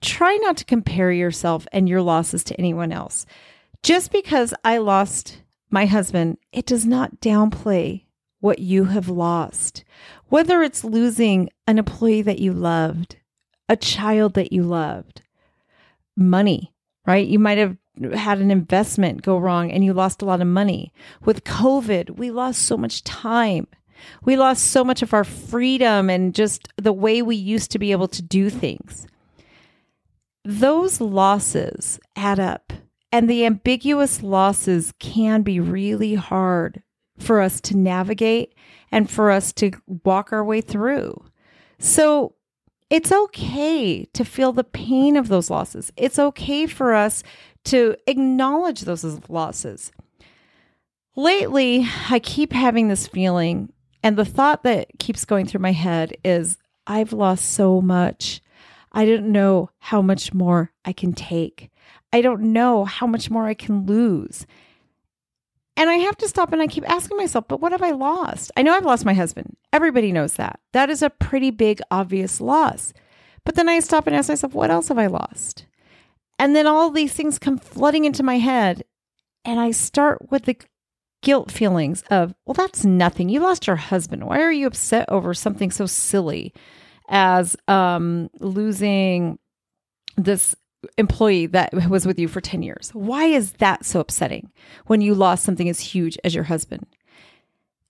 try 0.02 0.36
not 0.38 0.58
to 0.58 0.66
compare 0.66 1.12
yourself 1.12 1.68
and 1.72 1.90
your 1.90 2.02
losses 2.02 2.44
to 2.46 2.56
anyone 2.56 2.92
else. 2.92 3.26
Just 3.84 4.12
because 4.12 4.54
I 4.64 4.78
lost 4.78 5.42
my 5.70 5.86
husband, 5.86 6.38
it 6.52 6.66
does 6.66 6.86
not 6.86 7.20
downplay 7.22 8.04
what 8.40 8.60
you 8.60 8.86
have 8.86 9.10
lost. 9.10 9.84
Whether 10.30 10.62
it's 10.62 10.84
losing 10.84 11.50
an 11.68 11.80
employee 11.80 12.22
that 12.22 12.40
you 12.40 12.54
loved, 12.54 13.18
a 13.68 13.76
child 13.76 14.36
that 14.36 14.54
you 14.54 14.64
loved, 14.64 15.22
money, 16.16 16.74
right? 17.06 17.28
You 17.28 17.40
might 17.40 17.58
have 17.58 17.78
had 18.14 18.40
an 18.40 18.52
investment 18.52 19.22
go 19.22 19.38
wrong 19.38 19.72
and 19.72 19.84
you 19.84 19.94
lost 19.94 20.22
a 20.22 20.26
lot 20.26 20.42
of 20.42 20.48
money. 20.48 20.92
With 21.24 21.44
COVID, 21.44 22.18
we 22.18 22.30
lost 22.30 22.62
so 22.62 22.78
much 22.78 23.04
time. 23.04 23.68
We 24.24 24.36
lost 24.38 24.66
so 24.66 24.84
much 24.84 25.02
of 25.02 25.14
our 25.14 25.24
freedom 25.24 26.10
and 26.10 26.34
just 26.34 26.68
the 26.78 26.94
way 26.94 27.22
we 27.22 27.36
used 27.36 27.72
to 27.72 27.80
be 27.80 27.92
able 27.92 28.08
to 28.10 28.22
do 28.22 28.50
things. 28.50 29.08
Those 30.44 31.02
losses 31.02 32.00
add 32.16 32.40
up, 32.40 32.72
and 33.12 33.30
the 33.30 33.46
ambiguous 33.46 34.22
losses 34.22 34.94
can 35.00 35.42
be 35.42 35.60
really 35.60 36.16
hard 36.16 36.84
for 37.18 37.42
us 37.42 37.62
to 37.62 37.78
navigate 37.78 38.54
and 38.92 39.10
for 39.10 39.32
us 39.32 39.52
to 39.54 39.72
walk 40.04 40.32
our 40.32 40.44
way 40.44 40.62
through. 40.62 41.26
So, 41.80 42.36
it's 42.90 43.12
okay 43.12 44.06
to 44.14 44.24
feel 44.24 44.52
the 44.52 44.64
pain 44.64 45.18
of 45.18 45.28
those 45.28 45.50
losses. 45.50 45.92
It's 45.98 46.20
okay 46.20 46.68
for 46.68 46.94
us 46.94 47.24
to 47.66 47.96
acknowledge 48.06 48.82
those 48.82 49.04
losses. 49.28 49.92
Lately, 51.16 51.88
I 52.10 52.20
keep 52.20 52.54
having 52.54 52.88
this 52.88 53.08
feeling, 53.08 53.72
and 54.06 54.18
the 54.18 54.24
thought 54.24 54.62
that 54.62 55.00
keeps 55.00 55.26
going 55.26 55.48
through 55.48 55.62
my 55.62 55.72
head 55.72 56.16
is 56.24 56.60
I've 56.86 57.12
lost 57.12 57.44
so 57.44 57.82
much. 57.82 58.40
I 58.92 59.04
don't 59.04 59.32
know 59.32 59.72
how 59.80 60.04
much 60.04 60.32
more 60.32 60.72
I 60.86 60.94
can 60.94 61.12
take. 61.12 61.72
I 62.14 62.22
don't 62.22 62.54
know 62.54 62.86
how 62.86 63.08
much 63.08 63.32
more 63.32 63.48
I 63.48 63.56
can 63.56 63.88
lose. 63.88 64.46
And 65.76 65.90
I 65.90 65.96
have 65.96 66.18
to 66.18 66.28
stop 66.28 66.54
and 66.54 66.62
I 66.62 66.68
keep 66.68 66.88
asking 66.88 67.18
myself, 67.18 67.48
but 67.48 67.62
what 67.62 67.72
have 67.72 67.82
I 67.82 67.92
lost? 67.92 68.52
I 68.56 68.62
know 68.62 68.76
I've 68.76 68.86
lost 68.86 69.06
my 69.06 69.16
husband. 69.16 69.58
Everybody 69.74 70.12
knows 70.12 70.34
that. 70.34 70.60
That 70.72 70.92
is 70.92 71.02
a 71.02 71.10
pretty 71.10 71.50
big, 71.50 71.82
obvious 71.90 72.40
loss. 72.40 72.94
But 73.44 73.56
then 73.56 73.68
I 73.68 73.80
stop 73.80 74.06
and 74.06 74.16
ask 74.16 74.30
myself, 74.30 74.54
what 74.54 74.70
else 74.70 74.90
have 74.90 75.00
I 75.00 75.08
lost? 75.08 75.66
And 76.38 76.56
then 76.56 76.68
all 76.68 76.92
these 76.92 77.14
things 77.14 77.40
come 77.40 77.58
flooding 77.58 78.06
into 78.06 78.22
my 78.22 78.38
head. 78.38 78.84
And 79.44 79.60
I 79.60 79.72
start 79.72 80.30
with 80.30 80.46
the 80.46 80.58
guilt 81.26 81.52
feelings 81.52 82.04
of, 82.10 82.34
well, 82.46 82.54
that's 82.54 82.86
nothing. 82.86 83.28
You 83.28 83.42
lost 83.42 83.68
your 83.68 83.76
husband. 83.76 84.24
Why 84.24 84.40
are 84.40 84.52
you 84.52 84.68
upset 84.68 85.10
over 85.10 85.34
something 85.34 85.72
so 85.72 85.86
silly 85.86 86.54
as 87.10 87.58
um, 87.68 88.30
losing 88.40 89.38
this 90.16 90.56
employee 90.98 91.48
that 91.48 91.74
was 91.90 92.06
with 92.06 92.20
you 92.20 92.28
for 92.28 92.42
10 92.42 92.64
years. 92.64 92.92
Why 92.94 93.26
is 93.26 93.54
that 93.54 93.86
so 93.86 94.00
upsetting 94.00 94.52
when 94.86 95.02
you 95.02 95.16
lost 95.16 95.44
something 95.44 95.70
as 95.70 95.80
huge 95.80 96.18
as 96.24 96.36
your 96.36 96.46
husband? 96.46 96.86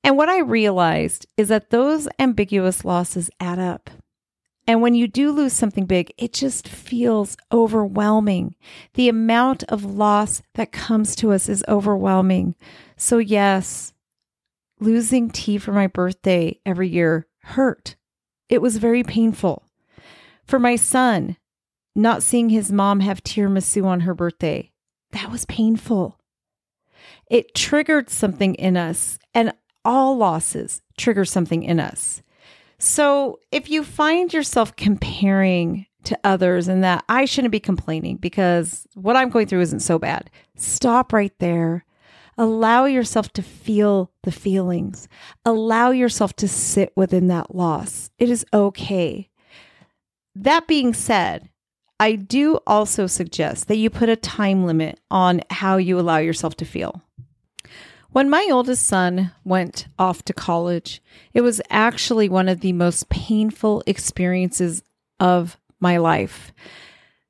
And 0.04 0.18
what 0.18 0.30
I 0.30 0.39
realized 0.39 1.25
is 1.36 1.48
that 1.50 1.72
those 1.72 2.08
ambiguous 2.20 2.86
losses 2.86 3.30
add 3.39 3.60
up. 3.60 3.89
And 4.68 4.82
when 4.82 4.96
you 4.96 5.08
do 5.08 5.32
lose 5.32 5.54
something 5.54 5.86
big, 5.86 6.12
it 6.18 6.34
just 6.34 6.68
feels 6.68 7.38
overwhelming. 7.52 8.56
The 8.96 9.10
amount 9.10 9.64
of 9.66 9.86
loss 9.86 10.42
that 10.56 10.72
comes 10.72 11.16
to 11.18 11.32
us 11.32 11.48
is 11.48 11.64
overwhelming. 11.68 12.56
So, 12.98 13.20
yes, 13.20 13.94
losing 14.80 15.30
tea 15.30 15.58
for 15.60 15.72
my 15.72 15.88
birthday 15.88 16.60
every 16.66 16.90
year 16.90 17.28
hurt. 17.44 17.96
It 18.50 18.62
was 18.62 18.78
very 18.78 19.04
painful. 19.04 19.64
For 20.46 20.60
my 20.60 20.76
son, 20.76 21.38
not 21.96 22.24
seeing 22.24 22.50
his 22.50 22.72
mom 22.72 23.00
have 23.02 23.24
tiramisu 23.24 23.86
on 23.86 24.02
her 24.02 24.14
birthday. 24.14 24.72
That 25.12 25.32
was 25.32 25.46
painful. 25.46 26.20
It 27.30 27.56
triggered 27.56 28.10
something 28.10 28.56
in 28.56 28.78
us, 28.78 29.18
and 29.34 29.54
all 29.84 30.18
losses 30.18 30.82
trigger 30.98 31.26
something 31.26 31.64
in 31.64 31.80
us. 31.80 32.22
So 32.86 33.39
if 33.51 33.68
you 33.68 33.84
find 33.84 34.32
yourself 34.32 34.75
comparing 34.75 35.88
to 36.04 36.20
others 36.24 36.68
and 36.68 36.84
that 36.84 37.04
I 37.10 37.25
shouldn't 37.25 37.51
be 37.51 37.60
complaining 37.60 38.18
because 38.18 38.86
what 38.94 39.15
I'm 39.15 39.32
going 39.32 39.48
through 39.48 39.62
isn't 39.62 39.80
so 39.80 39.98
bad, 39.98 40.30
stop 40.56 41.12
right 41.12 41.34
there. 41.39 41.84
Allow 42.38 42.86
yourself 42.86 43.34
to 43.34 43.42
feel 43.42 44.12
the 44.22 44.32
feelings. 44.32 45.08
Allow 45.44 45.89
yourself 45.89 46.36
to 46.36 46.48
sit 46.48 46.94
within 46.96 47.27
that 47.30 47.56
loss. 47.56 48.12
It 48.20 48.30
is 48.30 48.46
okay. 48.54 49.32
That 50.36 50.68
being 50.68 50.94
said, 50.94 51.50
I 52.00 52.13
do 52.13 52.60
also 52.68 53.08
suggest 53.08 53.68
that 53.68 53.77
you 53.77 53.89
put 53.89 54.10
a 54.10 54.15
time 54.15 54.63
limit 54.63 55.00
on 55.10 55.42
how 55.50 55.77
you 55.77 56.00
allow 56.00 56.18
yourself 56.18 56.56
to 56.58 56.65
feel. 56.65 57.01
When 58.16 58.30
my 58.30 58.48
oldest 58.50 58.88
son 58.88 59.34
went 59.44 59.90
off 60.00 60.24
to 60.24 60.34
college, 60.34 61.04
it 61.34 61.42
was 61.42 61.62
actually 61.70 62.30
one 62.30 62.48
of 62.48 62.62
the 62.62 62.72
most 62.72 63.10
painful 63.10 63.84
experiences 63.86 64.84
of 65.20 65.58
my 65.82 65.98
life. 65.98 66.54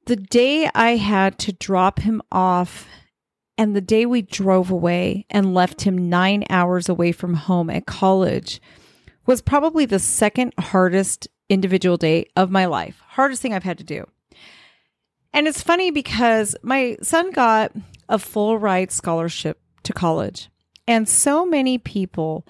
The 0.06 0.16
day 0.16 0.70
I 0.76 0.98
had 0.98 1.40
to 1.40 1.54
drop 1.54 2.02
him 2.02 2.22
off 2.32 2.88
and 3.58 3.76
the 3.76 3.82
day 3.82 4.06
we 4.06 4.22
drove 4.22 4.70
away 4.70 5.26
and 5.32 5.56
left 5.56 5.82
him 5.82 6.08
nine 6.08 6.44
hours 6.52 6.88
away 6.88 7.12
from 7.12 7.34
home 7.34 7.72
at 7.72 7.88
college 7.88 8.62
was 9.26 9.42
probably 9.42 9.88
the 9.88 9.98
second 9.98 10.54
hardest 10.60 11.28
individual 11.50 11.98
day 11.98 12.28
of 12.36 12.52
my 12.52 12.68
life. 12.68 13.02
Hardest 13.08 13.42
thing 13.42 13.56
I've 13.56 13.64
had 13.64 13.80
to 13.80 13.84
do. 13.84 14.06
And 15.34 15.48
it's 15.48 15.64
funny 15.64 15.90
because 15.90 16.56
my 16.62 16.98
son 17.02 17.32
got 17.32 17.72
a 18.08 18.20
full 18.20 18.60
ride 18.60 18.92
scholarship 18.92 19.60
to 19.82 19.92
college. 19.92 20.52
And 20.88 21.10
so 21.10 21.46
many 21.46 21.78
people 21.78 22.46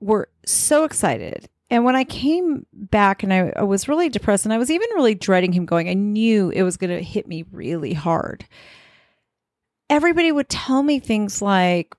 were 0.00 0.28
so 0.46 0.84
excited. 0.84 1.48
And 1.70 1.84
when 1.84 1.96
I 1.96 2.04
came 2.04 2.66
back 2.72 3.22
and 3.22 3.32
I, 3.32 3.52
I 3.56 3.62
was 3.62 3.88
really 3.88 4.08
depressed 4.08 4.44
and 4.44 4.52
I 4.52 4.58
was 4.58 4.70
even 4.70 4.88
really 4.94 5.14
dreading 5.14 5.52
him 5.52 5.66
going, 5.66 5.88
I 5.88 5.94
knew 5.94 6.50
it 6.50 6.62
was 6.62 6.76
going 6.76 6.90
to 6.90 7.02
hit 7.02 7.26
me 7.26 7.44
really 7.50 7.94
hard. 7.94 8.46
Everybody 9.90 10.30
would 10.30 10.48
tell 10.48 10.82
me 10.82 10.98
things 10.98 11.42
like, 11.42 11.94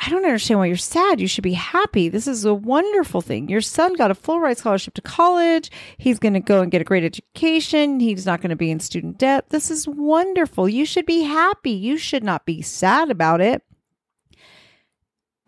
I 0.00 0.10
don't 0.10 0.24
understand 0.24 0.60
why 0.60 0.66
you're 0.66 0.76
sad. 0.76 1.20
You 1.20 1.26
should 1.26 1.42
be 1.42 1.54
happy. 1.54 2.08
This 2.08 2.28
is 2.28 2.44
a 2.44 2.54
wonderful 2.54 3.20
thing. 3.20 3.48
Your 3.48 3.60
son 3.60 3.94
got 3.94 4.12
a 4.12 4.14
full 4.14 4.38
ride 4.38 4.56
scholarship 4.56 4.94
to 4.94 5.02
college. 5.02 5.72
He's 5.96 6.20
going 6.20 6.34
to 6.34 6.40
go 6.40 6.62
and 6.62 6.70
get 6.70 6.80
a 6.80 6.84
great 6.84 7.02
education. 7.02 7.98
He's 7.98 8.24
not 8.24 8.40
going 8.40 8.50
to 8.50 8.56
be 8.56 8.70
in 8.70 8.78
student 8.78 9.18
debt. 9.18 9.50
This 9.50 9.70
is 9.70 9.88
wonderful. 9.88 10.68
You 10.68 10.84
should 10.84 11.06
be 11.06 11.22
happy. 11.22 11.72
You 11.72 11.96
should 11.96 12.22
not 12.22 12.46
be 12.46 12.62
sad 12.62 13.10
about 13.10 13.40
it. 13.40 13.62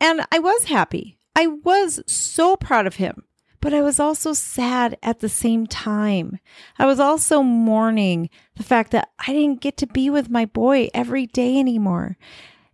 And 0.00 0.22
I 0.32 0.38
was 0.38 0.64
happy. 0.64 1.18
I 1.36 1.46
was 1.46 2.02
so 2.06 2.56
proud 2.56 2.86
of 2.86 2.96
him, 2.96 3.24
but 3.60 3.74
I 3.74 3.82
was 3.82 4.00
also 4.00 4.32
sad 4.32 4.96
at 5.02 5.20
the 5.20 5.28
same 5.28 5.66
time. 5.66 6.38
I 6.78 6.86
was 6.86 6.98
also 6.98 7.42
mourning 7.42 8.30
the 8.56 8.62
fact 8.62 8.90
that 8.92 9.10
I 9.26 9.32
didn't 9.32 9.60
get 9.60 9.76
to 9.78 9.86
be 9.86 10.10
with 10.10 10.30
my 10.30 10.46
boy 10.46 10.88
every 10.94 11.26
day 11.26 11.58
anymore 11.58 12.16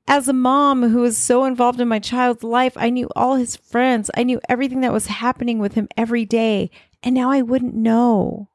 as 0.08 0.28
a 0.28 0.32
mom 0.32 0.90
who 0.90 1.00
was 1.00 1.18
so 1.18 1.44
involved 1.44 1.80
in 1.80 1.88
my 1.88 1.98
child's 1.98 2.44
life, 2.44 2.74
I 2.76 2.90
knew 2.90 3.08
all 3.16 3.36
his 3.36 3.56
friends. 3.56 4.10
I 4.16 4.22
knew 4.22 4.40
everything 4.48 4.80
that 4.82 4.92
was 4.92 5.06
happening 5.06 5.58
with 5.58 5.74
him 5.74 5.88
every 5.96 6.24
day. 6.24 6.70
And 7.02 7.14
now 7.14 7.30
I 7.30 7.42
wouldn't 7.42 7.74
know. 7.74 8.50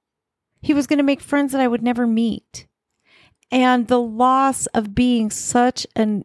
He 0.61 0.73
was 0.73 0.87
going 0.87 0.97
to 0.97 1.03
make 1.03 1.21
friends 1.21 1.51
that 1.51 1.61
I 1.61 1.67
would 1.67 1.83
never 1.83 2.07
meet. 2.07 2.67
And 3.51 3.87
the 3.87 3.99
loss 3.99 4.65
of 4.67 4.95
being 4.95 5.29
such 5.29 5.85
an 5.95 6.23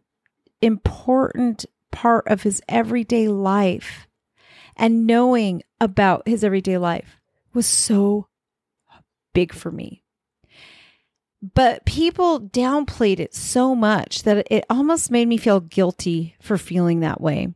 important 0.63 1.67
part 1.97 2.29
of 2.29 2.43
his 2.43 2.61
everyday 2.69 3.27
life 3.27 4.07
and 4.77 5.07
knowing 5.07 5.63
about 5.81 6.29
his 6.29 6.45
everyday 6.45 6.77
life 6.77 7.19
was 7.55 7.67
so 7.67 8.29
big 9.33 9.51
for 9.55 9.73
me. 9.73 10.03
But 11.55 11.87
people 11.87 12.39
downplayed 12.39 13.19
it 13.19 13.35
so 13.35 13.75
much 13.75 14.25
that 14.25 14.47
it 14.51 14.67
almost 14.69 15.11
made 15.11 15.27
me 15.27 15.39
feel 15.39 15.61
guilty 15.61 16.37
for 16.39 16.59
feeling 16.59 17.01
that 17.01 17.19
way. 17.19 17.55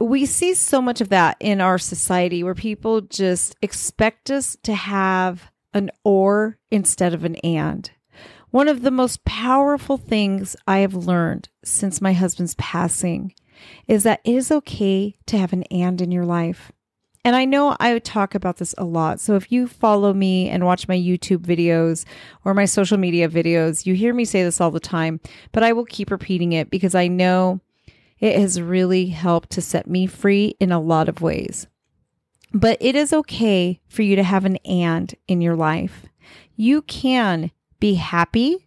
We 0.00 0.26
see 0.26 0.54
so 0.54 0.82
much 0.82 1.00
of 1.00 1.10
that 1.10 1.36
in 1.38 1.60
our 1.60 1.78
society 1.78 2.42
where 2.42 2.54
people 2.54 3.00
just 3.00 3.54
expect 3.62 4.28
us 4.28 4.56
to 4.64 4.74
have 4.74 5.52
an 5.72 5.92
or 6.02 6.58
instead 6.72 7.14
of 7.14 7.24
an 7.24 7.36
and. 7.36 7.88
One 8.50 8.68
of 8.68 8.82
the 8.82 8.90
most 8.90 9.24
powerful 9.24 9.96
things 9.96 10.56
I 10.66 10.78
have 10.78 10.94
learned 10.94 11.48
since 11.64 12.00
my 12.00 12.12
husband's 12.12 12.54
passing 12.54 13.34
is 13.88 14.02
that 14.04 14.20
it 14.24 14.34
is 14.34 14.50
okay 14.50 15.16
to 15.26 15.38
have 15.38 15.52
an 15.52 15.64
and 15.64 16.00
in 16.00 16.12
your 16.12 16.24
life. 16.24 16.72
And 17.24 17.34
I 17.34 17.44
know 17.44 17.76
I 17.80 17.98
talk 17.98 18.36
about 18.36 18.58
this 18.58 18.72
a 18.78 18.84
lot. 18.84 19.18
So 19.18 19.34
if 19.34 19.50
you 19.50 19.66
follow 19.66 20.14
me 20.14 20.48
and 20.48 20.64
watch 20.64 20.86
my 20.86 20.96
YouTube 20.96 21.38
videos 21.38 22.04
or 22.44 22.54
my 22.54 22.66
social 22.66 22.98
media 22.98 23.28
videos, 23.28 23.84
you 23.84 23.94
hear 23.94 24.14
me 24.14 24.24
say 24.24 24.44
this 24.44 24.60
all 24.60 24.70
the 24.70 24.78
time, 24.78 25.20
but 25.50 25.64
I 25.64 25.72
will 25.72 25.86
keep 25.86 26.12
repeating 26.12 26.52
it 26.52 26.70
because 26.70 26.94
I 26.94 27.08
know 27.08 27.60
it 28.20 28.38
has 28.38 28.60
really 28.60 29.06
helped 29.06 29.50
to 29.50 29.60
set 29.60 29.88
me 29.88 30.06
free 30.06 30.54
in 30.60 30.70
a 30.70 30.80
lot 30.80 31.08
of 31.08 31.20
ways. 31.20 31.66
But 32.52 32.78
it 32.80 32.94
is 32.94 33.12
okay 33.12 33.80
for 33.88 34.02
you 34.02 34.14
to 34.14 34.22
have 34.22 34.44
an 34.44 34.56
and 34.64 35.12
in 35.26 35.40
your 35.40 35.56
life. 35.56 36.06
You 36.54 36.82
can 36.82 37.50
be 37.80 37.94
happy 37.94 38.66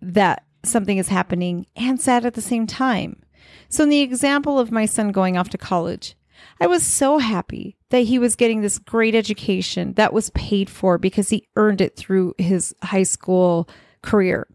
that 0.00 0.44
something 0.64 0.98
is 0.98 1.08
happening 1.08 1.66
and 1.76 2.00
sad 2.00 2.24
at 2.24 2.34
the 2.34 2.40
same 2.40 2.66
time. 2.66 3.22
So, 3.68 3.84
in 3.84 3.90
the 3.90 4.00
example 4.00 4.58
of 4.58 4.72
my 4.72 4.86
son 4.86 5.12
going 5.12 5.36
off 5.36 5.48
to 5.50 5.58
college, 5.58 6.14
I 6.60 6.66
was 6.66 6.82
so 6.82 7.18
happy 7.18 7.76
that 7.90 8.00
he 8.00 8.18
was 8.18 8.36
getting 8.36 8.60
this 8.60 8.78
great 8.78 9.14
education 9.14 9.94
that 9.94 10.12
was 10.12 10.30
paid 10.30 10.68
for 10.70 10.98
because 10.98 11.30
he 11.30 11.48
earned 11.56 11.80
it 11.80 11.96
through 11.96 12.34
his 12.38 12.74
high 12.82 13.02
school 13.02 13.68
career. 14.02 14.46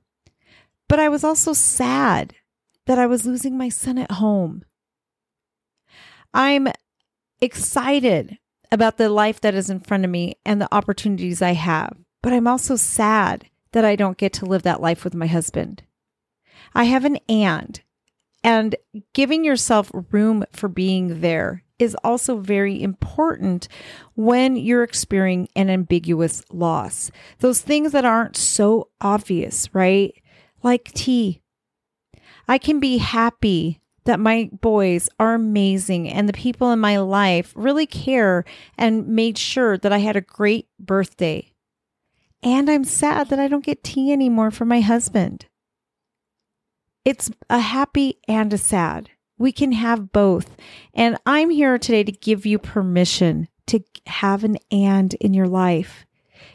But 0.88 1.00
I 1.00 1.10
was 1.10 1.24
also 1.24 1.54
sad 1.54 2.36
that 2.86 3.00
I 3.00 3.08
was 3.08 3.26
losing 3.26 3.58
my 3.58 3.70
son 3.70 3.98
at 3.98 4.12
home. 4.12 4.64
I'm 6.34 6.68
excited 7.42 8.38
about 8.72 8.98
the 8.98 9.10
life 9.10 9.42
that 9.42 9.54
is 9.54 9.70
in 9.70 9.80
front 9.80 10.04
of 10.04 10.12
me 10.12 10.36
and 10.46 10.60
the 10.60 10.74
opportunities 10.74 11.42
I 11.42 11.54
have, 11.54 11.96
but 12.24 12.34
I'm 12.34 12.48
also 12.48 12.76
sad 12.76 13.46
that 13.74 13.86
I 13.86 13.96
don't 13.96 14.18
get 14.18 14.34
to 14.34 14.46
live 14.46 14.64
that 14.64 14.82
life 14.82 15.04
with 15.04 15.14
my 15.14 15.28
husband. 15.28 15.84
I 16.74 16.86
have 16.86 17.06
an 17.06 17.18
and, 17.30 17.82
and 18.44 18.76
giving 19.14 19.44
yourself 19.44 19.92
room 20.12 20.44
for 20.52 20.68
being 20.68 21.22
there 21.22 21.64
is 21.78 21.96
also 22.04 22.38
very 22.38 22.82
important 22.82 23.68
when 24.16 24.56
you're 24.56 24.84
experiencing 24.84 25.50
an 25.56 25.70
ambiguous 25.70 26.44
loss. 26.52 27.12
Those 27.40 27.62
things 27.62 27.92
that 27.92 28.06
aren't 28.06 28.38
so 28.38 28.90
obvious, 29.02 29.74
right? 29.74 30.14
Like 30.64 30.92
tea. 30.94 31.42
I 32.48 32.58
can 32.58 32.80
be 32.80 32.98
happy 32.98 33.82
that 34.06 34.20
my 34.20 34.50
boys 34.62 35.10
are 35.20 35.34
amazing 35.34 36.10
and 36.10 36.28
the 36.28 36.34
people 36.34 36.72
in 36.72 36.80
my 36.80 36.98
life 36.98 37.54
really 37.56 37.86
care 37.86 38.44
and 38.78 39.08
made 39.08 39.38
sure 39.38 39.78
that 39.78 39.94
I 39.94 40.00
had 40.00 40.16
a 40.16 40.22
great 40.22 40.68
birthday. 40.80 41.53
And 42.44 42.70
I'm 42.70 42.84
sad 42.84 43.30
that 43.30 43.40
I 43.40 43.48
don't 43.48 43.64
get 43.64 43.84
tea 43.84 44.12
anymore 44.12 44.52
from 44.52 44.68
my 44.68 44.82
husband. 44.82 45.46
It's 47.06 47.32
a 47.50 47.60
happy 47.60 48.20
and 48.28 48.54
a 48.54 48.58
sad. 48.58 49.10
We 49.38 49.52
can 49.52 49.72
have 49.72 50.12
both. 50.12 50.56
And 50.94 51.18
I'm 51.26 51.50
here 51.50 51.78
today 51.78 52.04
to 52.04 52.12
give 52.12 52.46
you 52.46 52.60
permission 52.60 53.48
to 53.68 53.82
have 54.08 54.44
an 54.44 54.58
and 54.72 55.14
in 55.16 55.34
your 55.34 55.48
life. 55.48 56.06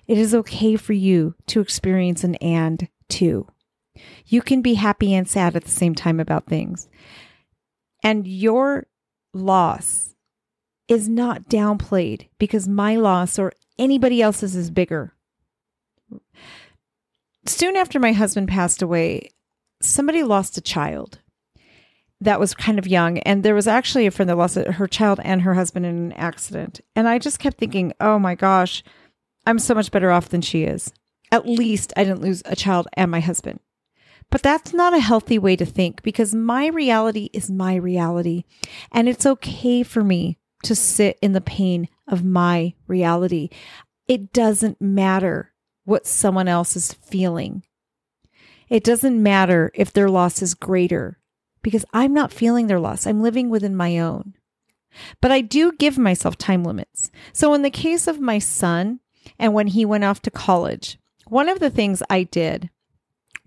It 0.07 0.19
is 0.19 0.35
okay 0.35 0.77
for 0.77 0.93
you 0.93 1.35
to 1.47 1.61
experience 1.61 2.23
an 2.23 2.35
and 2.37 2.89
too. 3.09 3.47
You 4.27 4.43
can 4.43 4.63
be 4.63 4.75
happy 4.75 5.15
and 5.15 5.29
sad 5.29 5.57
at 5.57 5.65
the 5.65 5.71
same 5.71 5.95
time 5.95 6.21
about 6.21 6.47
things. 6.47 6.89
And 8.03 8.27
your 8.27 8.87
loss 9.35 10.15
is 10.87 11.09
not 11.09 11.49
downplayed 11.49 12.29
because 12.39 12.69
my 12.69 12.97
loss 12.97 13.39
or 13.39 13.53
anybody 13.79 14.23
else's 14.23 14.55
is 14.55 14.71
bigger. 14.71 15.15
Soon 17.47 17.77
after 17.77 17.99
my 17.99 18.13
husband 18.13 18.49
passed 18.49 18.83
away, 18.83 19.31
somebody 19.81 20.23
lost 20.23 20.59
a 20.59 20.63
child 20.63 21.21
that 22.21 22.41
was 22.41 22.55
kind 22.55 22.79
of 22.79 22.87
young. 22.87 23.19
And 23.21 23.43
there 23.43 23.55
was 23.55 23.69
actually 23.69 24.07
a 24.07 24.11
friend 24.11 24.29
that 24.29 24.37
lost 24.37 24.57
her 24.57 24.87
child 24.87 25.21
and 25.23 25.43
her 25.43 25.55
husband 25.55 25.87
in 25.87 25.97
an 25.97 26.13
accident. 26.13 26.81
And 26.97 27.09
I 27.09 27.19
just 27.19 27.39
kept 27.39 27.59
thinking, 27.59 27.93
oh 28.01 28.19
my 28.19 28.35
gosh, 28.35 28.83
I'm 29.47 29.59
so 29.59 29.75
much 29.75 29.91
better 29.91 30.11
off 30.11 30.29
than 30.29 30.43
she 30.43 30.65
is. 30.65 30.93
At 31.31 31.47
least 31.47 31.93
I 31.97 32.05
didn't 32.05 32.23
lose 32.23 32.43
a 32.45 32.57
child 32.57 32.89
and 32.95 33.11
my 33.11 33.21
husband. 33.21 33.61
But 34.31 34.43
that's 34.43 34.75
not 34.75 34.95
a 34.95 35.01
healthy 35.01 35.39
way 35.39 35.57
to 35.57 35.65
think 35.65 36.03
because 36.03 36.35
my 36.35 36.67
reality 36.67 37.31
is 37.33 37.51
my 37.51 37.77
reality. 37.77 38.45
And 38.93 39.09
it's 39.09 39.25
okay 39.25 39.83
for 39.83 40.05
me 40.05 40.39
to 40.65 40.75
sit 40.75 41.19
in 41.23 41.33
the 41.33 41.41
pain 41.41 41.89
of 42.07 42.25
my 42.25 42.75
reality. 42.87 43.49
It 44.07 44.33
doesn't 44.33 44.81
matter 44.83 45.53
what 45.89 46.07
someone 46.07 46.49
else 46.49 46.77
is 46.77 46.93
feeling. 46.93 47.63
It 48.69 48.85
doesn't 48.85 49.23
matter 49.23 49.71
if 49.75 49.91
their 49.91 50.11
loss 50.11 50.43
is 50.43 50.53
greater 50.53 51.19
because 51.63 51.87
I'm 51.95 52.13
not 52.13 52.31
feeling 52.31 52.67
their 52.67 52.79
loss. 52.79 53.07
I'm 53.07 53.23
living 53.23 53.49
within 53.49 53.75
my 53.75 53.99
own. 53.99 54.35
But 55.23 55.33
I 55.33 55.41
do 55.41 55.73
give 55.73 55.97
myself 55.97 56.37
time 56.37 56.63
limits. 56.63 57.11
So, 57.33 57.55
in 57.55 57.63
the 57.63 57.71
case 57.71 58.07
of 58.07 58.21
my 58.21 58.39
son, 58.39 59.01
and 59.39 59.55
when 59.55 59.69
he 59.69 59.85
went 59.87 60.05
off 60.05 60.21
to 60.23 60.31
college, 60.31 60.99
one 61.27 61.49
of 61.49 61.59
the 61.59 61.71
things 61.71 62.03
I 62.11 62.23
did 62.25 62.69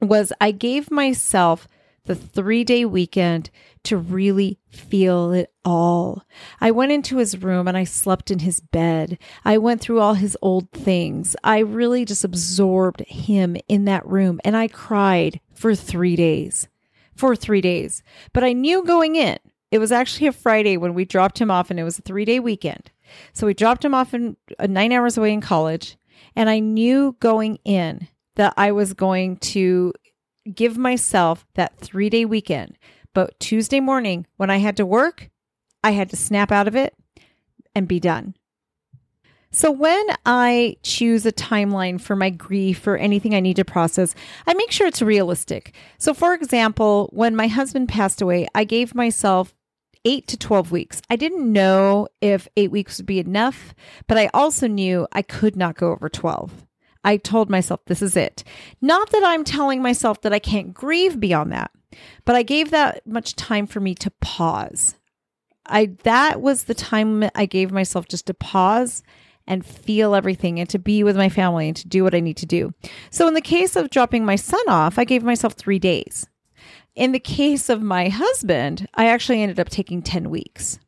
was 0.01 0.33
I 0.41 0.51
gave 0.51 0.89
myself 0.89 1.67
the 2.05 2.15
three 2.15 2.63
day 2.63 2.85
weekend 2.85 3.49
to 3.83 3.97
really 3.97 4.59
feel 4.69 5.31
it 5.31 5.53
all. 5.63 6.23
I 6.59 6.71
went 6.71 6.91
into 6.91 7.17
his 7.17 7.41
room 7.41 7.67
and 7.67 7.77
I 7.77 7.83
slept 7.83 8.31
in 8.31 8.39
his 8.39 8.59
bed. 8.59 9.17
I 9.45 9.57
went 9.57 9.81
through 9.81 9.99
all 9.99 10.15
his 10.15 10.37
old 10.41 10.71
things. 10.71 11.35
I 11.43 11.59
really 11.59 12.05
just 12.05 12.23
absorbed 12.23 13.01
him 13.01 13.57
in 13.67 13.85
that 13.85 14.05
room 14.05 14.39
and 14.43 14.55
I 14.55 14.67
cried 14.67 15.39
for 15.53 15.75
three 15.75 16.15
days. 16.15 16.67
For 17.15 17.35
three 17.35 17.61
days. 17.61 18.03
But 18.33 18.43
I 18.43 18.53
knew 18.53 18.83
going 18.83 19.15
in, 19.15 19.37
it 19.69 19.79
was 19.79 19.91
actually 19.91 20.27
a 20.27 20.31
Friday 20.31 20.77
when 20.77 20.93
we 20.93 21.05
dropped 21.05 21.39
him 21.39 21.51
off 21.51 21.69
and 21.69 21.79
it 21.79 21.83
was 21.83 21.99
a 21.99 22.03
three 22.03 22.25
day 22.25 22.39
weekend. 22.39 22.91
So 23.33 23.47
we 23.47 23.53
dropped 23.53 23.83
him 23.83 23.93
off 23.93 24.13
in 24.13 24.37
uh, 24.57 24.67
nine 24.67 24.91
hours 24.91 25.17
away 25.17 25.33
in 25.33 25.41
college. 25.41 25.97
And 26.35 26.49
I 26.49 26.59
knew 26.59 27.15
going 27.19 27.57
in 27.65 28.07
that 28.35 28.53
I 28.57 28.71
was 28.71 28.93
going 28.93 29.37
to 29.37 29.93
give 30.53 30.77
myself 30.77 31.45
that 31.55 31.77
three 31.77 32.09
day 32.09 32.25
weekend. 32.25 32.77
But 33.13 33.39
Tuesday 33.39 33.79
morning, 33.79 34.25
when 34.37 34.49
I 34.49 34.57
had 34.57 34.77
to 34.77 34.85
work, 34.85 35.29
I 35.83 35.91
had 35.91 36.09
to 36.11 36.15
snap 36.15 36.51
out 36.51 36.67
of 36.67 36.75
it 36.75 36.93
and 37.75 37.87
be 37.87 37.99
done. 37.99 38.35
So, 39.53 39.69
when 39.69 40.07
I 40.25 40.77
choose 40.81 41.25
a 41.25 41.31
timeline 41.31 41.99
for 41.99 42.15
my 42.15 42.29
grief 42.29 42.87
or 42.87 42.95
anything 42.95 43.35
I 43.35 43.41
need 43.41 43.57
to 43.57 43.65
process, 43.65 44.15
I 44.47 44.53
make 44.53 44.71
sure 44.71 44.87
it's 44.87 45.01
realistic. 45.01 45.73
So, 45.97 46.13
for 46.13 46.33
example, 46.33 47.09
when 47.11 47.35
my 47.35 47.47
husband 47.47 47.89
passed 47.89 48.21
away, 48.21 48.47
I 48.55 48.63
gave 48.63 48.95
myself 48.95 49.53
eight 50.05 50.25
to 50.27 50.37
12 50.37 50.71
weeks. 50.71 51.01
I 51.09 51.17
didn't 51.17 51.51
know 51.51 52.07
if 52.21 52.47
eight 52.55 52.71
weeks 52.71 52.97
would 52.97 53.05
be 53.05 53.19
enough, 53.19 53.75
but 54.07 54.17
I 54.17 54.29
also 54.33 54.67
knew 54.67 55.05
I 55.11 55.21
could 55.21 55.57
not 55.57 55.75
go 55.75 55.91
over 55.91 56.07
12. 56.07 56.65
I 57.03 57.17
told 57.17 57.49
myself 57.49 57.81
this 57.85 58.01
is 58.01 58.15
it. 58.15 58.43
Not 58.81 59.09
that 59.11 59.23
I'm 59.23 59.43
telling 59.43 59.81
myself 59.81 60.21
that 60.21 60.33
I 60.33 60.39
can't 60.39 60.73
grieve 60.73 61.19
beyond 61.19 61.51
that, 61.51 61.71
but 62.25 62.35
I 62.35 62.43
gave 62.43 62.71
that 62.71 63.05
much 63.07 63.35
time 63.35 63.67
for 63.67 63.79
me 63.79 63.95
to 63.95 64.11
pause. 64.21 64.95
I 65.65 65.95
that 66.03 66.41
was 66.41 66.63
the 66.63 66.73
time 66.73 67.29
I 67.35 67.45
gave 67.45 67.71
myself 67.71 68.07
just 68.07 68.27
to 68.27 68.33
pause 68.33 69.03
and 69.47 69.65
feel 69.65 70.13
everything 70.13 70.59
and 70.59 70.69
to 70.69 70.79
be 70.79 71.03
with 71.03 71.17
my 71.17 71.29
family 71.29 71.67
and 71.67 71.77
to 71.77 71.87
do 71.87 72.03
what 72.03 72.15
I 72.15 72.19
need 72.19 72.37
to 72.37 72.45
do. 72.45 72.73
So 73.09 73.27
in 73.27 73.33
the 73.33 73.41
case 73.41 73.75
of 73.75 73.89
dropping 73.89 74.25
my 74.25 74.35
son 74.35 74.61
off, 74.67 74.99
I 74.99 75.03
gave 75.03 75.23
myself 75.23 75.53
3 75.53 75.79
days. 75.79 76.27
In 76.95 77.11
the 77.11 77.19
case 77.19 77.69
of 77.69 77.81
my 77.81 78.09
husband, 78.09 78.87
I 78.93 79.07
actually 79.07 79.41
ended 79.41 79.59
up 79.59 79.69
taking 79.69 80.01
10 80.01 80.29
weeks. 80.29 80.79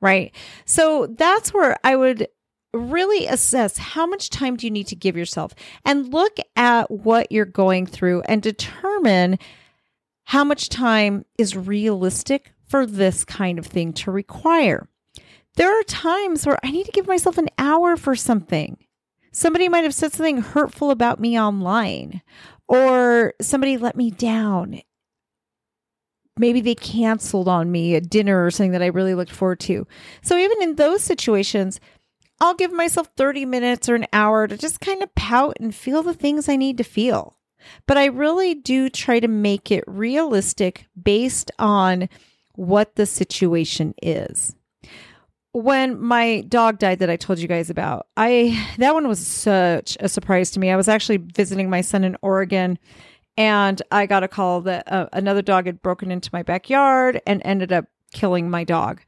Right? 0.00 0.34
So 0.64 1.06
that's 1.06 1.54
where 1.54 1.78
I 1.84 1.94
would 1.94 2.26
really 2.74 3.26
assess 3.26 3.76
how 3.76 4.06
much 4.06 4.30
time 4.30 4.56
do 4.56 4.66
you 4.66 4.70
need 4.70 4.86
to 4.88 4.96
give 4.96 5.16
yourself 5.16 5.54
and 5.84 6.12
look 6.12 6.36
at 6.56 6.90
what 6.90 7.30
you're 7.30 7.44
going 7.44 7.86
through 7.86 8.22
and 8.22 8.42
determine 8.42 9.38
how 10.24 10.44
much 10.44 10.68
time 10.68 11.24
is 11.36 11.56
realistic 11.56 12.52
for 12.66 12.86
this 12.86 13.24
kind 13.24 13.58
of 13.58 13.66
thing 13.66 13.92
to 13.92 14.10
require. 14.10 14.88
There 15.56 15.78
are 15.78 15.82
times 15.82 16.46
where 16.46 16.58
I 16.64 16.70
need 16.70 16.86
to 16.86 16.92
give 16.92 17.06
myself 17.06 17.36
an 17.36 17.50
hour 17.58 17.96
for 17.96 18.16
something. 18.16 18.78
Somebody 19.32 19.68
might 19.68 19.84
have 19.84 19.94
said 19.94 20.12
something 20.12 20.38
hurtful 20.38 20.90
about 20.90 21.20
me 21.20 21.38
online, 21.38 22.22
or 22.68 23.34
somebody 23.40 23.76
let 23.76 23.96
me 23.96 24.10
down. 24.10 24.80
Maybe 26.38 26.62
they 26.62 26.74
canceled 26.74 27.48
on 27.48 27.70
me 27.70 27.94
a 27.94 28.00
dinner 28.00 28.44
or 28.44 28.50
something 28.50 28.72
that 28.72 28.82
I 28.82 28.86
really 28.86 29.14
looked 29.14 29.32
forward 29.32 29.60
to. 29.60 29.86
So, 30.22 30.38
even 30.38 30.62
in 30.62 30.76
those 30.76 31.02
situations, 31.02 31.78
I'll 32.42 32.54
give 32.54 32.72
myself 32.72 33.08
30 33.16 33.46
minutes 33.46 33.88
or 33.88 33.94
an 33.94 34.06
hour 34.12 34.48
to 34.48 34.58
just 34.58 34.80
kind 34.80 35.00
of 35.00 35.14
pout 35.14 35.56
and 35.60 35.72
feel 35.72 36.02
the 36.02 36.12
things 36.12 36.48
I 36.48 36.56
need 36.56 36.76
to 36.78 36.84
feel. 36.84 37.38
But 37.86 37.96
I 37.96 38.06
really 38.06 38.56
do 38.56 38.88
try 38.88 39.20
to 39.20 39.28
make 39.28 39.70
it 39.70 39.84
realistic 39.86 40.86
based 41.00 41.52
on 41.60 42.08
what 42.56 42.96
the 42.96 43.06
situation 43.06 43.94
is. 44.02 44.56
When 45.52 46.00
my 46.00 46.40
dog 46.48 46.80
died 46.80 46.98
that 46.98 47.10
I 47.10 47.16
told 47.16 47.38
you 47.38 47.46
guys 47.46 47.70
about, 47.70 48.08
I 48.16 48.60
that 48.78 48.92
one 48.92 49.06
was 49.06 49.24
such 49.24 49.96
a 50.00 50.08
surprise 50.08 50.50
to 50.50 50.60
me. 50.60 50.72
I 50.72 50.76
was 50.76 50.88
actually 50.88 51.18
visiting 51.18 51.70
my 51.70 51.80
son 51.80 52.02
in 52.02 52.16
Oregon 52.22 52.76
and 53.36 53.80
I 53.92 54.06
got 54.06 54.24
a 54.24 54.28
call 54.28 54.62
that 54.62 54.90
uh, 54.90 55.08
another 55.12 55.42
dog 55.42 55.66
had 55.66 55.80
broken 55.80 56.10
into 56.10 56.30
my 56.32 56.42
backyard 56.42 57.22
and 57.24 57.40
ended 57.44 57.72
up 57.72 57.84
killing 58.12 58.50
my 58.50 58.64
dog. 58.64 59.00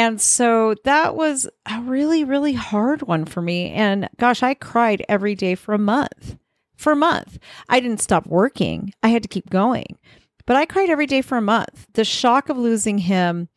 And 0.00 0.18
so 0.18 0.74
that 0.84 1.14
was 1.14 1.46
a 1.70 1.78
really, 1.82 2.24
really 2.24 2.54
hard 2.54 3.02
one 3.02 3.26
for 3.26 3.42
me. 3.42 3.70
And 3.72 4.08
gosh, 4.16 4.42
I 4.42 4.54
cried 4.54 5.04
every 5.10 5.34
day 5.34 5.54
for 5.54 5.74
a 5.74 5.78
month. 5.78 6.38
For 6.74 6.94
a 6.94 6.96
month. 6.96 7.38
I 7.68 7.80
didn't 7.80 8.00
stop 8.00 8.26
working, 8.26 8.94
I 9.02 9.08
had 9.08 9.22
to 9.24 9.28
keep 9.28 9.50
going. 9.50 9.98
But 10.46 10.56
I 10.56 10.64
cried 10.64 10.88
every 10.88 11.04
day 11.04 11.20
for 11.20 11.36
a 11.36 11.42
month. 11.42 11.86
The 11.92 12.06
shock 12.06 12.48
of 12.48 12.56
losing 12.56 12.96
him 12.96 13.50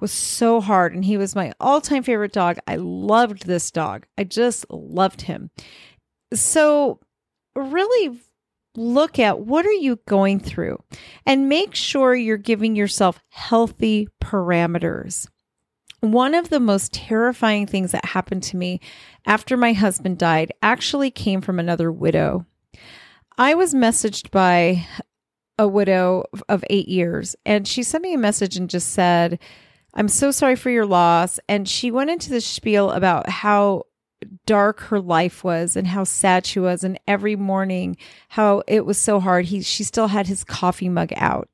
was 0.00 0.10
so 0.10 0.60
hard. 0.60 0.96
And 0.96 1.04
he 1.04 1.16
was 1.16 1.36
my 1.36 1.52
all 1.60 1.80
time 1.80 2.02
favorite 2.02 2.32
dog. 2.32 2.58
I 2.66 2.74
loved 2.74 3.46
this 3.46 3.70
dog, 3.70 4.04
I 4.18 4.24
just 4.24 4.68
loved 4.70 5.22
him. 5.22 5.52
So, 6.32 6.98
really 7.54 8.18
look 8.76 9.20
at 9.20 9.38
what 9.38 9.64
are 9.64 9.70
you 9.70 10.00
going 10.08 10.40
through 10.40 10.82
and 11.24 11.48
make 11.48 11.76
sure 11.76 12.16
you're 12.16 12.36
giving 12.36 12.74
yourself 12.74 13.20
healthy 13.28 14.08
parameters. 14.20 15.28
One 16.04 16.34
of 16.34 16.50
the 16.50 16.60
most 16.60 16.92
terrifying 16.92 17.66
things 17.66 17.92
that 17.92 18.04
happened 18.04 18.42
to 18.44 18.58
me 18.58 18.78
after 19.24 19.56
my 19.56 19.72
husband 19.72 20.18
died 20.18 20.52
actually 20.60 21.10
came 21.10 21.40
from 21.40 21.58
another 21.58 21.90
widow. 21.90 22.44
I 23.38 23.54
was 23.54 23.72
messaged 23.72 24.30
by 24.30 24.86
a 25.58 25.66
widow 25.66 26.24
of 26.46 26.62
eight 26.68 26.88
years, 26.88 27.36
and 27.46 27.66
she 27.66 27.82
sent 27.82 28.02
me 28.02 28.12
a 28.12 28.18
message 28.18 28.58
and 28.58 28.68
just 28.68 28.90
said, 28.90 29.38
I'm 29.94 30.08
so 30.08 30.30
sorry 30.30 30.56
for 30.56 30.68
your 30.68 30.84
loss. 30.84 31.40
And 31.48 31.66
she 31.66 31.90
went 31.90 32.10
into 32.10 32.28
the 32.28 32.42
spiel 32.42 32.90
about 32.90 33.30
how 33.30 33.84
dark 34.44 34.80
her 34.80 35.00
life 35.00 35.42
was 35.42 35.74
and 35.74 35.86
how 35.86 36.04
sad 36.04 36.44
she 36.44 36.60
was 36.60 36.84
and 36.84 37.00
every 37.08 37.34
morning 37.34 37.96
how 38.28 38.62
it 38.66 38.84
was 38.84 38.98
so 38.98 39.20
hard 39.20 39.46
he 39.46 39.62
she 39.62 39.84
still 39.84 40.08
had 40.08 40.26
his 40.26 40.44
coffee 40.44 40.88
mug 40.88 41.12
out 41.16 41.46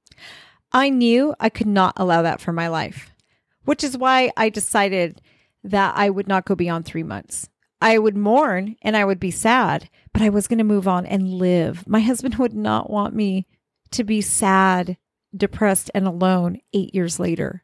i 0.70 0.88
knew 0.88 1.34
i 1.40 1.48
could 1.48 1.66
not 1.66 1.92
allow 1.96 2.22
that 2.22 2.40
for 2.40 2.52
my 2.52 2.68
life 2.68 3.10
which 3.70 3.84
is 3.84 3.96
why 3.96 4.32
I 4.36 4.48
decided 4.48 5.20
that 5.62 5.96
I 5.96 6.10
would 6.10 6.26
not 6.26 6.44
go 6.44 6.56
beyond 6.56 6.86
three 6.86 7.04
months. 7.04 7.48
I 7.80 7.98
would 7.98 8.16
mourn 8.16 8.74
and 8.82 8.96
I 8.96 9.04
would 9.04 9.20
be 9.20 9.30
sad, 9.30 9.88
but 10.12 10.22
I 10.22 10.28
was 10.28 10.48
going 10.48 10.58
to 10.58 10.64
move 10.64 10.88
on 10.88 11.06
and 11.06 11.34
live. 11.34 11.86
My 11.86 12.00
husband 12.00 12.34
would 12.38 12.52
not 12.52 12.90
want 12.90 13.14
me 13.14 13.46
to 13.92 14.02
be 14.02 14.22
sad, 14.22 14.96
depressed, 15.36 15.88
and 15.94 16.04
alone 16.04 16.58
eight 16.72 16.96
years 16.96 17.20
later. 17.20 17.62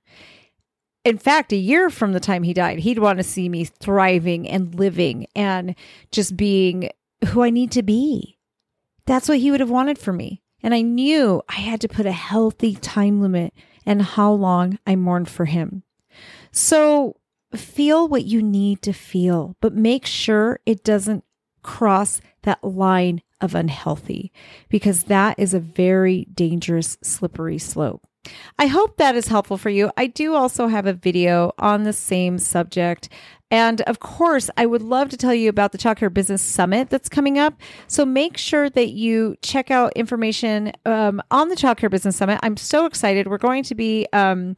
In 1.04 1.18
fact, 1.18 1.52
a 1.52 1.56
year 1.56 1.90
from 1.90 2.12
the 2.12 2.20
time 2.20 2.44
he 2.44 2.54
died, 2.54 2.78
he'd 2.78 3.00
want 3.00 3.18
to 3.18 3.24
see 3.24 3.48
me 3.48 3.64
thriving 3.64 4.48
and 4.48 4.76
living 4.76 5.26
and 5.34 5.74
just 6.12 6.36
being 6.36 6.88
who 7.30 7.42
I 7.42 7.50
need 7.50 7.72
to 7.72 7.82
be. 7.82 8.38
That's 9.06 9.28
what 9.28 9.38
he 9.38 9.50
would 9.50 9.58
have 9.58 9.70
wanted 9.70 9.98
for 9.98 10.12
me. 10.12 10.40
And 10.62 10.72
I 10.72 10.82
knew 10.82 11.42
I 11.48 11.56
had 11.56 11.80
to 11.80 11.88
put 11.88 12.06
a 12.06 12.12
healthy 12.12 12.76
time 12.76 13.20
limit 13.20 13.52
and 13.84 14.02
how 14.02 14.30
long 14.30 14.78
I 14.86 14.94
mourned 14.94 15.28
for 15.28 15.46
him. 15.46 15.82
So 16.56 17.16
feel 17.54 18.08
what 18.08 18.24
you 18.24 18.40
need 18.40 18.80
to 18.82 18.94
feel, 18.94 19.56
but 19.60 19.74
make 19.74 20.06
sure 20.06 20.58
it 20.64 20.82
doesn't 20.82 21.22
cross 21.62 22.22
that 22.44 22.64
line 22.64 23.20
of 23.42 23.54
unhealthy 23.54 24.32
because 24.70 25.04
that 25.04 25.38
is 25.38 25.52
a 25.52 25.60
very 25.60 26.26
dangerous, 26.32 26.96
slippery 27.02 27.58
slope. 27.58 28.08
I 28.58 28.68
hope 28.68 28.96
that 28.96 29.14
is 29.14 29.28
helpful 29.28 29.58
for 29.58 29.68
you. 29.68 29.90
I 29.98 30.06
do 30.06 30.34
also 30.34 30.68
have 30.68 30.86
a 30.86 30.94
video 30.94 31.52
on 31.58 31.82
the 31.82 31.92
same 31.92 32.38
subject. 32.38 33.10
And 33.50 33.82
of 33.82 34.00
course, 34.00 34.48
I 34.56 34.64
would 34.64 34.82
love 34.82 35.10
to 35.10 35.16
tell 35.18 35.34
you 35.34 35.50
about 35.50 35.72
the 35.72 35.78
Childcare 35.78 36.12
Business 36.12 36.40
Summit 36.40 36.88
that's 36.88 37.10
coming 37.10 37.38
up. 37.38 37.60
So 37.86 38.06
make 38.06 38.38
sure 38.38 38.70
that 38.70 38.88
you 38.88 39.36
check 39.42 39.70
out 39.70 39.92
information 39.94 40.72
um, 40.86 41.22
on 41.30 41.50
the 41.50 41.54
Childcare 41.54 41.90
Business 41.90 42.16
Summit. 42.16 42.40
I'm 42.42 42.56
so 42.56 42.86
excited. 42.86 43.28
We're 43.28 43.38
going 43.38 43.62
to 43.64 43.74
be 43.74 44.06
um, 44.14 44.56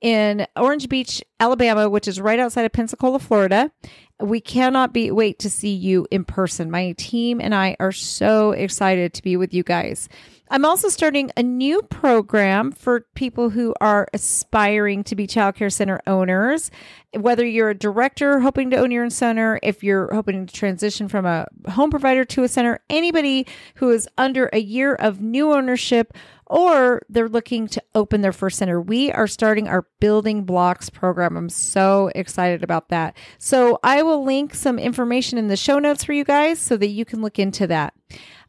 in 0.00 0.46
Orange 0.56 0.88
Beach, 0.88 1.22
Alabama, 1.40 1.88
which 1.88 2.08
is 2.08 2.20
right 2.20 2.38
outside 2.38 2.64
of 2.64 2.72
Pensacola, 2.72 3.18
Florida. 3.18 3.72
We 4.20 4.40
cannot 4.40 4.92
be 4.92 5.10
wait 5.10 5.38
to 5.40 5.50
see 5.50 5.74
you 5.74 6.06
in 6.10 6.24
person. 6.24 6.70
My 6.70 6.92
team 6.98 7.40
and 7.40 7.54
I 7.54 7.76
are 7.78 7.92
so 7.92 8.50
excited 8.52 9.14
to 9.14 9.22
be 9.22 9.36
with 9.36 9.54
you 9.54 9.62
guys. 9.62 10.08
I'm 10.50 10.64
also 10.64 10.88
starting 10.88 11.30
a 11.36 11.42
new 11.42 11.82
program 11.82 12.72
for 12.72 13.00
people 13.14 13.50
who 13.50 13.74
are 13.80 14.08
aspiring 14.14 15.04
to 15.04 15.14
be 15.14 15.26
childcare 15.26 15.72
center 15.72 16.00
owners. 16.06 16.70
Whether 17.14 17.46
you're 17.46 17.70
a 17.70 17.74
director 17.74 18.40
hoping 18.40 18.70
to 18.70 18.78
own 18.78 18.90
your 18.90 19.04
own 19.04 19.10
center, 19.10 19.60
if 19.62 19.82
you're 19.82 20.12
hoping 20.12 20.46
to 20.46 20.52
transition 20.52 21.08
from 21.08 21.26
a 21.26 21.46
home 21.68 21.90
provider 21.90 22.24
to 22.26 22.44
a 22.44 22.48
center, 22.48 22.80
anybody 22.88 23.46
who 23.76 23.90
is 23.90 24.08
under 24.16 24.48
a 24.52 24.58
year 24.58 24.94
of 24.94 25.20
new 25.20 25.52
ownership 25.52 26.14
or 26.46 27.02
they're 27.10 27.28
looking 27.28 27.66
to 27.68 27.82
open 27.94 28.22
their 28.22 28.32
first 28.32 28.58
center. 28.58 28.80
We 28.80 29.12
are 29.12 29.26
starting 29.26 29.68
our 29.68 29.86
building 30.00 30.44
blocks 30.44 30.88
program. 30.88 31.36
I'm 31.36 31.50
so 31.50 32.10
excited 32.14 32.62
about 32.62 32.88
that. 32.88 33.16
So 33.38 33.78
I 33.82 34.02
will 34.08 34.24
link 34.24 34.54
some 34.54 34.78
information 34.78 35.38
in 35.38 35.48
the 35.48 35.56
show 35.56 35.78
notes 35.78 36.02
for 36.02 36.12
you 36.12 36.24
guys 36.24 36.58
so 36.58 36.76
that 36.76 36.88
you 36.88 37.04
can 37.04 37.22
look 37.22 37.38
into 37.38 37.66
that. 37.68 37.94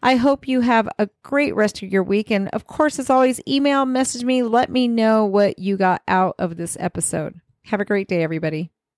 I 0.02 0.16
hope 0.16 0.48
you 0.48 0.62
have 0.62 0.88
a 0.98 1.10
great 1.24 1.54
rest 1.54 1.84
of 1.84 1.92
your 1.92 2.04
week. 2.04 2.32
And 2.32 2.48
of 2.50 2.66
course, 2.66 2.98
as 2.98 3.10
always, 3.10 3.42
email, 3.48 3.86
message 3.86 4.24
me, 4.24 4.42
let 4.42 4.72
me 4.72 4.88
know 4.88 5.26
what 5.26 5.60
you 5.60 5.76
got 5.78 6.02
out 6.08 6.36
of 6.40 6.56
this 6.56 6.78
episode. 6.80 7.40
Have 7.66 7.82
a 7.82 7.86
great 7.86 8.08
day, 8.08 8.24
everybody. 8.24 8.72